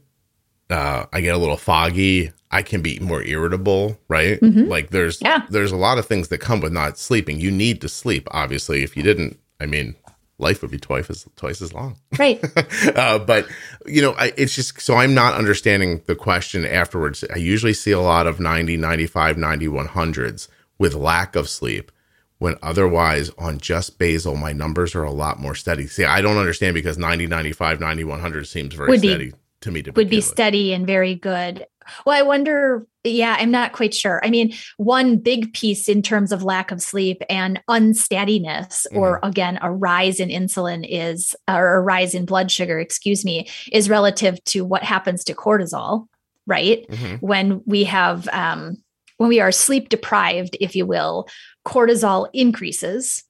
Uh, 0.69 1.07
I 1.13 1.21
get 1.21 1.35
a 1.35 1.39
little 1.39 1.57
foggy. 1.57 2.33
I 2.51 2.63
can 2.63 2.81
be 2.81 2.99
more 3.01 3.23
irritable, 3.23 3.99
right? 4.09 4.41
Mm-hmm. 4.41 4.69
Like 4.69 4.91
there's 4.91 5.21
yeah. 5.21 5.47
there's 5.51 5.73
a 5.73 5.77
lot 5.77 5.99
of 5.99 6.07
things 6.07 6.29
that 6.29 6.39
come 6.39 6.61
with 6.61 6.73
not 6.73 6.99
sleeping. 6.99 7.41
You 7.41 7.51
need 7.51 7.81
to 7.83 7.89
sleep, 7.89 8.29
obviously. 8.31 8.83
If 8.83 8.97
you 8.97 9.03
didn't, 9.03 9.39
I 9.61 9.67
mean, 9.67 9.97
life 10.39 10.63
would 10.63 10.71
be 10.71 10.79
twice 10.79 11.11
as 11.11 11.27
twice 11.37 11.63
as 11.63 11.73
long. 11.73 11.97
Right. 12.19 12.43
uh, 12.97 13.19
but 13.19 13.49
you 13.87 14.03
know, 14.03 14.13
I, 14.13 14.33
it's 14.37 14.55
just 14.55 14.81
so 14.81 14.97
I'm 14.97 15.15
not 15.15 15.35
understanding 15.35 16.03
the 16.07 16.17
question 16.17 16.65
afterwards. 16.65 17.25
I 17.33 17.37
usually 17.37 17.75
see 17.75 17.93
a 17.93 18.01
lot 18.01 18.27
of 18.27 18.41
90, 18.41 18.77
95, 18.77 19.39
90, 19.39 19.67
100s 19.67 20.49
with 20.79 20.95
lack 20.95 21.37
of 21.37 21.49
sleep 21.49 21.91
when 22.39 22.57
otherwise 22.63 23.31
on 23.39 23.59
just 23.59 23.99
basal 23.99 24.37
my 24.37 24.53
numbers 24.53 24.95
are 24.95 25.05
a 25.05 25.11
lot 25.11 25.39
more 25.39 25.55
steady. 25.55 25.87
See, 25.87 26.05
I 26.05 26.21
don't 26.21 26.37
understand 26.37 26.75
because 26.75 26.99
90, 26.99 27.27
95, 27.27 27.81
90, 27.81 28.05
100 28.05 28.47
seems 28.47 28.75
very 28.75 28.91
would 28.91 29.01
steady 29.01 29.31
be, 29.31 29.37
to 29.67 29.73
me 29.73 29.83
to 29.83 29.91
would 29.93 30.09
be 30.09 30.17
with. 30.17 30.25
steady 30.25 30.73
and 30.73 30.87
very 30.87 31.15
good. 31.15 31.67
Well, 32.05 32.19
I 32.19 32.23
wonder, 32.23 32.87
yeah, 33.05 33.37
I'm 33.39 33.53
not 33.53 33.73
quite 33.73 33.95
sure. 33.95 34.21
I 34.25 34.31
mean, 34.31 34.55
one 34.77 35.19
big 35.19 35.53
piece 35.53 35.89
in 35.89 36.03
terms 36.03 36.33
of 36.33 36.43
lack 36.43 36.73
of 36.73 36.83
sleep 36.83 37.23
and 37.29 37.61
unsteadiness, 37.69 38.87
mm-hmm. 38.89 38.99
or 38.99 39.21
again, 39.23 39.59
a 39.63 39.71
rise 39.71 40.19
in 40.19 40.29
insulin 40.29 40.85
is, 40.89 41.35
or 41.49 41.77
a 41.77 41.81
rise 41.81 42.15
in 42.15 42.25
blood 42.25 42.51
sugar, 42.51 42.81
excuse 42.81 43.25
me, 43.25 43.49
is 43.71 43.89
relative 43.89 44.43
to 44.47 44.65
what 44.65 44.83
happens 44.83 45.23
to 45.25 45.35
cortisol, 45.35 46.09
right? 46.47 46.89
Mm-hmm. 46.89 47.15
When 47.25 47.63
we 47.67 47.85
have, 47.85 48.29
um, 48.33 48.83
when 49.19 49.29
we 49.29 49.41
are 49.41 49.53
sleep 49.53 49.89
deprived, 49.89 50.57
if 50.61 50.75
you 50.75 50.87
will, 50.87 51.29
cortisol 51.65 52.29
increases. 52.33 53.23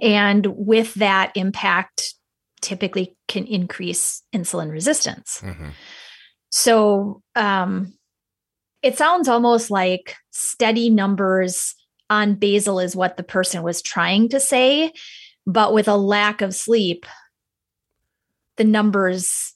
And 0.00 0.46
with 0.46 0.94
that 0.94 1.32
impact, 1.36 2.14
typically 2.62 3.16
can 3.28 3.46
increase 3.46 4.22
insulin 4.34 4.70
resistance. 4.70 5.40
Mm-hmm. 5.42 5.70
So 6.50 7.22
um, 7.34 7.92
it 8.82 8.96
sounds 8.96 9.28
almost 9.28 9.70
like 9.70 10.16
steady 10.30 10.90
numbers 10.90 11.74
on 12.08 12.34
basal 12.34 12.78
is 12.78 12.96
what 12.96 13.16
the 13.16 13.22
person 13.22 13.62
was 13.62 13.82
trying 13.82 14.28
to 14.30 14.40
say. 14.40 14.92
But 15.46 15.74
with 15.74 15.88
a 15.88 15.96
lack 15.96 16.40
of 16.40 16.54
sleep, 16.54 17.06
the 18.56 18.64
numbers 18.64 19.54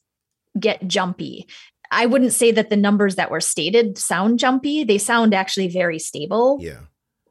get 0.59 0.87
jumpy. 0.88 1.47
I 1.90 2.07
wouldn't 2.07 2.33
say 2.33 2.51
that 2.53 2.71
the 2.71 2.77
numbers 2.77 3.14
that 3.16 3.31
were 3.31 3.40
stated 3.40 3.99
sound 3.99 4.38
jumpy. 4.38 4.85
They 4.85 4.99
sound 4.99 5.35
actually 5.35 5.69
very 5.69 5.99
stable. 5.99 6.59
Yeah. 6.61 6.81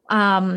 Um, 0.08 0.56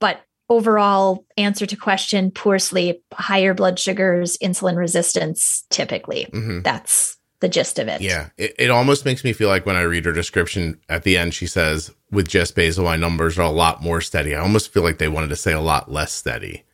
but 0.00 0.20
overall 0.48 1.24
answer 1.36 1.66
to 1.66 1.76
question 1.76 2.30
poor 2.30 2.58
sleep, 2.58 3.02
higher 3.12 3.54
blood 3.54 3.78
sugars, 3.78 4.36
insulin 4.38 4.76
resistance, 4.76 5.64
typically. 5.70 6.26
Mm-hmm. 6.32 6.62
That's 6.62 7.16
the 7.40 7.48
gist 7.48 7.78
of 7.78 7.88
it. 7.88 8.00
Yeah. 8.00 8.30
It, 8.38 8.54
it 8.58 8.70
almost 8.70 9.04
makes 9.04 9.22
me 9.24 9.32
feel 9.32 9.48
like 9.48 9.66
when 9.66 9.76
I 9.76 9.82
read 9.82 10.04
her 10.04 10.12
description 10.12 10.80
at 10.88 11.02
the 11.02 11.16
end, 11.16 11.34
she 11.34 11.46
says, 11.46 11.92
with 12.10 12.28
just 12.28 12.54
basal, 12.54 12.84
my 12.84 12.96
numbers 12.96 13.38
are 13.38 13.42
a 13.42 13.50
lot 13.50 13.82
more 13.82 14.00
steady. 14.00 14.34
I 14.34 14.40
almost 14.40 14.72
feel 14.72 14.82
like 14.82 14.98
they 14.98 15.08
wanted 15.08 15.28
to 15.28 15.36
say 15.36 15.52
a 15.52 15.60
lot 15.60 15.90
less 15.90 16.12
steady. 16.12 16.64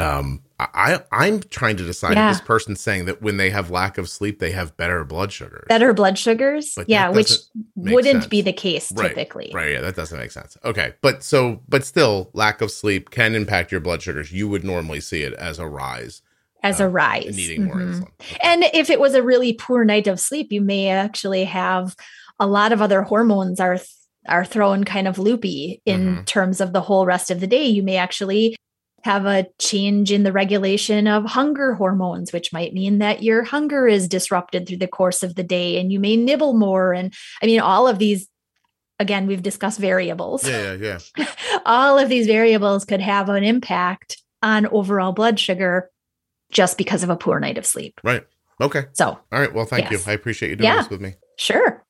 Um, 0.00 0.42
I 0.58 1.00
I'm 1.10 1.40
trying 1.40 1.76
to 1.76 1.84
decide 1.84 2.16
yeah. 2.16 2.30
if 2.30 2.38
this 2.38 2.46
person's 2.46 2.80
saying 2.80 3.06
that 3.06 3.22
when 3.22 3.36
they 3.38 3.50
have 3.50 3.70
lack 3.70 3.98
of 3.98 4.08
sleep, 4.08 4.38
they 4.38 4.50
have 4.50 4.76
better 4.76 5.04
blood 5.04 5.32
sugars. 5.32 5.64
Better 5.68 5.94
blood 5.94 6.18
sugars, 6.18 6.72
but 6.76 6.88
yeah, 6.88 7.08
which 7.08 7.32
wouldn't 7.74 8.22
sense. 8.22 8.26
be 8.26 8.42
the 8.42 8.52
case 8.52 8.92
right. 8.92 9.08
typically. 9.08 9.50
Right, 9.54 9.72
yeah, 9.72 9.80
that 9.80 9.96
doesn't 9.96 10.18
make 10.18 10.32
sense. 10.32 10.56
Okay, 10.64 10.94
but 11.00 11.22
so 11.22 11.62
but 11.68 11.84
still, 11.84 12.30
lack 12.34 12.60
of 12.60 12.70
sleep 12.70 13.10
can 13.10 13.34
impact 13.34 13.72
your 13.72 13.80
blood 13.80 14.02
sugars. 14.02 14.32
You 14.32 14.48
would 14.48 14.64
normally 14.64 15.00
see 15.00 15.22
it 15.22 15.32
as 15.34 15.58
a 15.58 15.66
rise. 15.66 16.22
As 16.62 16.80
uh, 16.80 16.84
a 16.84 16.88
rise, 16.88 17.36
needing 17.36 17.62
mm-hmm. 17.62 17.78
more 17.78 17.86
insulin. 17.86 18.12
Okay. 18.20 18.38
And 18.42 18.64
if 18.74 18.90
it 18.90 19.00
was 19.00 19.14
a 19.14 19.22
really 19.22 19.54
poor 19.54 19.84
night 19.84 20.06
of 20.06 20.20
sleep, 20.20 20.52
you 20.52 20.60
may 20.60 20.88
actually 20.88 21.44
have 21.44 21.96
a 22.38 22.46
lot 22.46 22.72
of 22.72 22.82
other 22.82 23.02
hormones 23.02 23.60
are 23.60 23.78
are 24.28 24.44
thrown 24.44 24.84
kind 24.84 25.08
of 25.08 25.18
loopy 25.18 25.80
in 25.86 26.00
mm-hmm. 26.00 26.24
terms 26.24 26.60
of 26.60 26.74
the 26.74 26.82
whole 26.82 27.06
rest 27.06 27.30
of 27.30 27.40
the 27.40 27.46
day. 27.46 27.64
You 27.64 27.82
may 27.82 27.96
actually 27.96 28.56
have 29.02 29.26
a 29.26 29.46
change 29.58 30.12
in 30.12 30.22
the 30.22 30.32
regulation 30.32 31.06
of 31.06 31.24
hunger 31.24 31.74
hormones, 31.74 32.32
which 32.32 32.52
might 32.52 32.74
mean 32.74 32.98
that 32.98 33.22
your 33.22 33.42
hunger 33.42 33.86
is 33.86 34.08
disrupted 34.08 34.66
through 34.66 34.78
the 34.78 34.86
course 34.86 35.22
of 35.22 35.34
the 35.34 35.42
day 35.42 35.80
and 35.80 35.92
you 35.92 35.98
may 35.98 36.16
nibble 36.16 36.54
more. 36.54 36.92
And 36.92 37.14
I 37.42 37.46
mean, 37.46 37.60
all 37.60 37.88
of 37.88 37.98
these, 37.98 38.28
again, 38.98 39.26
we've 39.26 39.42
discussed 39.42 39.78
variables. 39.78 40.46
Yeah, 40.46 40.74
yeah, 40.74 40.98
yeah. 41.16 41.26
all 41.66 41.98
of 41.98 42.08
these 42.08 42.26
variables 42.26 42.84
could 42.84 43.00
have 43.00 43.28
an 43.28 43.44
impact 43.44 44.22
on 44.42 44.66
overall 44.66 45.12
blood 45.12 45.38
sugar 45.38 45.90
just 46.50 46.76
because 46.76 47.02
of 47.02 47.10
a 47.10 47.16
poor 47.16 47.40
night 47.40 47.58
of 47.58 47.66
sleep. 47.66 48.00
Right. 48.02 48.24
Okay. 48.60 48.84
So, 48.92 49.06
all 49.06 49.20
right. 49.30 49.52
Well, 49.52 49.64
thank 49.64 49.90
yes. 49.90 50.06
you. 50.06 50.12
I 50.12 50.14
appreciate 50.14 50.50
you 50.50 50.56
doing 50.56 50.68
yeah, 50.68 50.82
this 50.82 50.90
with 50.90 51.00
me. 51.00 51.14
Sure. 51.38 51.84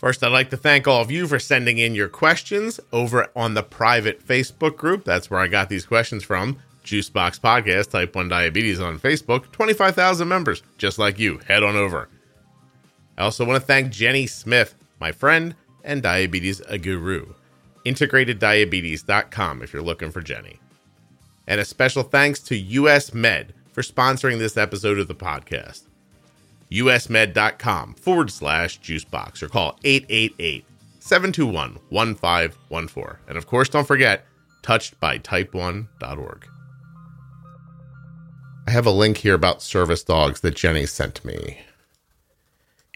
First, 0.00 0.24
I'd 0.24 0.28
like 0.32 0.48
to 0.48 0.56
thank 0.56 0.88
all 0.88 1.02
of 1.02 1.10
you 1.10 1.28
for 1.28 1.38
sending 1.38 1.76
in 1.76 1.94
your 1.94 2.08
questions 2.08 2.80
over 2.90 3.30
on 3.36 3.52
the 3.52 3.62
private 3.62 4.26
Facebook 4.26 4.78
group. 4.78 5.04
That's 5.04 5.30
where 5.30 5.40
I 5.40 5.46
got 5.46 5.68
these 5.68 5.84
questions 5.84 6.24
from. 6.24 6.56
Juicebox 6.82 7.38
Podcast, 7.38 7.90
Type 7.90 8.14
1 8.14 8.26
Diabetes 8.26 8.80
on 8.80 8.98
Facebook, 8.98 9.52
25,000 9.52 10.26
members, 10.26 10.62
just 10.78 10.98
like 10.98 11.18
you. 11.18 11.38
Head 11.46 11.62
on 11.62 11.76
over. 11.76 12.08
I 13.18 13.24
also 13.24 13.44
want 13.44 13.60
to 13.60 13.66
thank 13.66 13.92
Jenny 13.92 14.26
Smith, 14.26 14.74
my 14.98 15.12
friend 15.12 15.54
and 15.84 16.02
diabetes 16.02 16.62
guru. 16.80 17.34
IntegratedDiabetes.com 17.84 19.62
if 19.62 19.74
you're 19.74 19.82
looking 19.82 20.10
for 20.10 20.22
Jenny. 20.22 20.60
And 21.46 21.60
a 21.60 21.64
special 21.66 22.04
thanks 22.04 22.40
to 22.44 22.56
US 22.56 23.12
Med 23.12 23.52
for 23.74 23.82
sponsoring 23.82 24.38
this 24.38 24.56
episode 24.56 24.98
of 24.98 25.08
the 25.08 25.14
podcast 25.14 25.89
usmed.com 26.72 27.94
forward 27.94 28.30
slash 28.30 28.80
juicebox 28.80 29.42
or 29.42 29.48
call 29.48 29.78
888 29.84 30.64
721 31.00 31.78
1514. 31.88 33.16
And 33.28 33.36
of 33.36 33.46
course, 33.46 33.68
don't 33.68 33.86
forget 33.86 34.24
touchedbytype1.org. 34.62 36.46
I 38.66 38.70
have 38.70 38.86
a 38.86 38.90
link 38.90 39.18
here 39.18 39.34
about 39.34 39.60
service 39.62 40.02
dogs 40.04 40.40
that 40.40 40.54
Jenny 40.54 40.86
sent 40.86 41.22
me. 41.24 41.58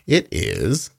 It 0.06 0.28
is, 0.30 0.90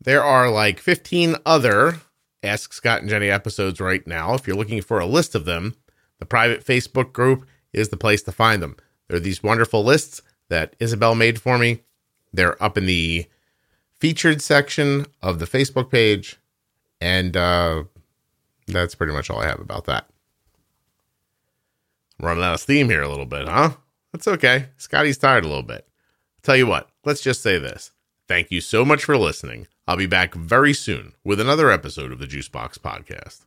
There 0.00 0.24
are 0.24 0.50
like 0.50 0.80
15 0.80 1.36
other 1.46 2.00
Ask 2.42 2.72
Scott 2.72 3.02
and 3.02 3.10
Jenny 3.10 3.30
episodes 3.30 3.80
right 3.80 4.04
now. 4.06 4.34
If 4.34 4.46
you're 4.46 4.56
looking 4.56 4.80
for 4.80 4.98
a 4.98 5.06
list 5.06 5.34
of 5.34 5.44
them, 5.44 5.76
the 6.18 6.26
private 6.26 6.64
Facebook 6.64 7.12
group 7.12 7.46
is 7.72 7.90
the 7.90 7.96
place 7.96 8.22
to 8.22 8.32
find 8.32 8.62
them. 8.62 8.76
There 9.08 9.18
are 9.18 9.20
these 9.20 9.42
wonderful 9.42 9.84
lists 9.84 10.22
that 10.48 10.74
Isabel 10.80 11.14
made 11.14 11.40
for 11.40 11.58
me. 11.58 11.82
They're 12.32 12.60
up 12.62 12.78
in 12.78 12.86
the 12.86 13.26
featured 13.98 14.40
section 14.40 15.06
of 15.22 15.38
the 15.38 15.46
Facebook 15.46 15.90
page. 15.90 16.38
And 17.00 17.36
uh, 17.36 17.84
that's 18.66 18.94
pretty 18.94 19.12
much 19.12 19.30
all 19.30 19.40
I 19.40 19.46
have 19.46 19.60
about 19.60 19.86
that. 19.86 20.06
Running 22.18 22.44
out 22.44 22.54
of 22.54 22.60
steam 22.60 22.88
here 22.90 23.02
a 23.02 23.08
little 23.08 23.26
bit, 23.26 23.48
huh? 23.48 23.70
That's 24.12 24.28
okay. 24.28 24.66
Scotty's 24.76 25.18
tired 25.18 25.44
a 25.44 25.48
little 25.48 25.62
bit. 25.62 25.86
I'll 25.86 26.42
tell 26.42 26.56
you 26.56 26.66
what, 26.66 26.90
let's 27.04 27.22
just 27.22 27.42
say 27.42 27.58
this. 27.58 27.92
Thank 28.28 28.50
you 28.50 28.60
so 28.60 28.84
much 28.84 29.04
for 29.04 29.16
listening. 29.16 29.66
I'll 29.88 29.96
be 29.96 30.06
back 30.06 30.34
very 30.34 30.74
soon 30.74 31.14
with 31.24 31.40
another 31.40 31.70
episode 31.70 32.12
of 32.12 32.18
the 32.18 32.26
Juicebox 32.26 32.78
Podcast. 32.78 33.46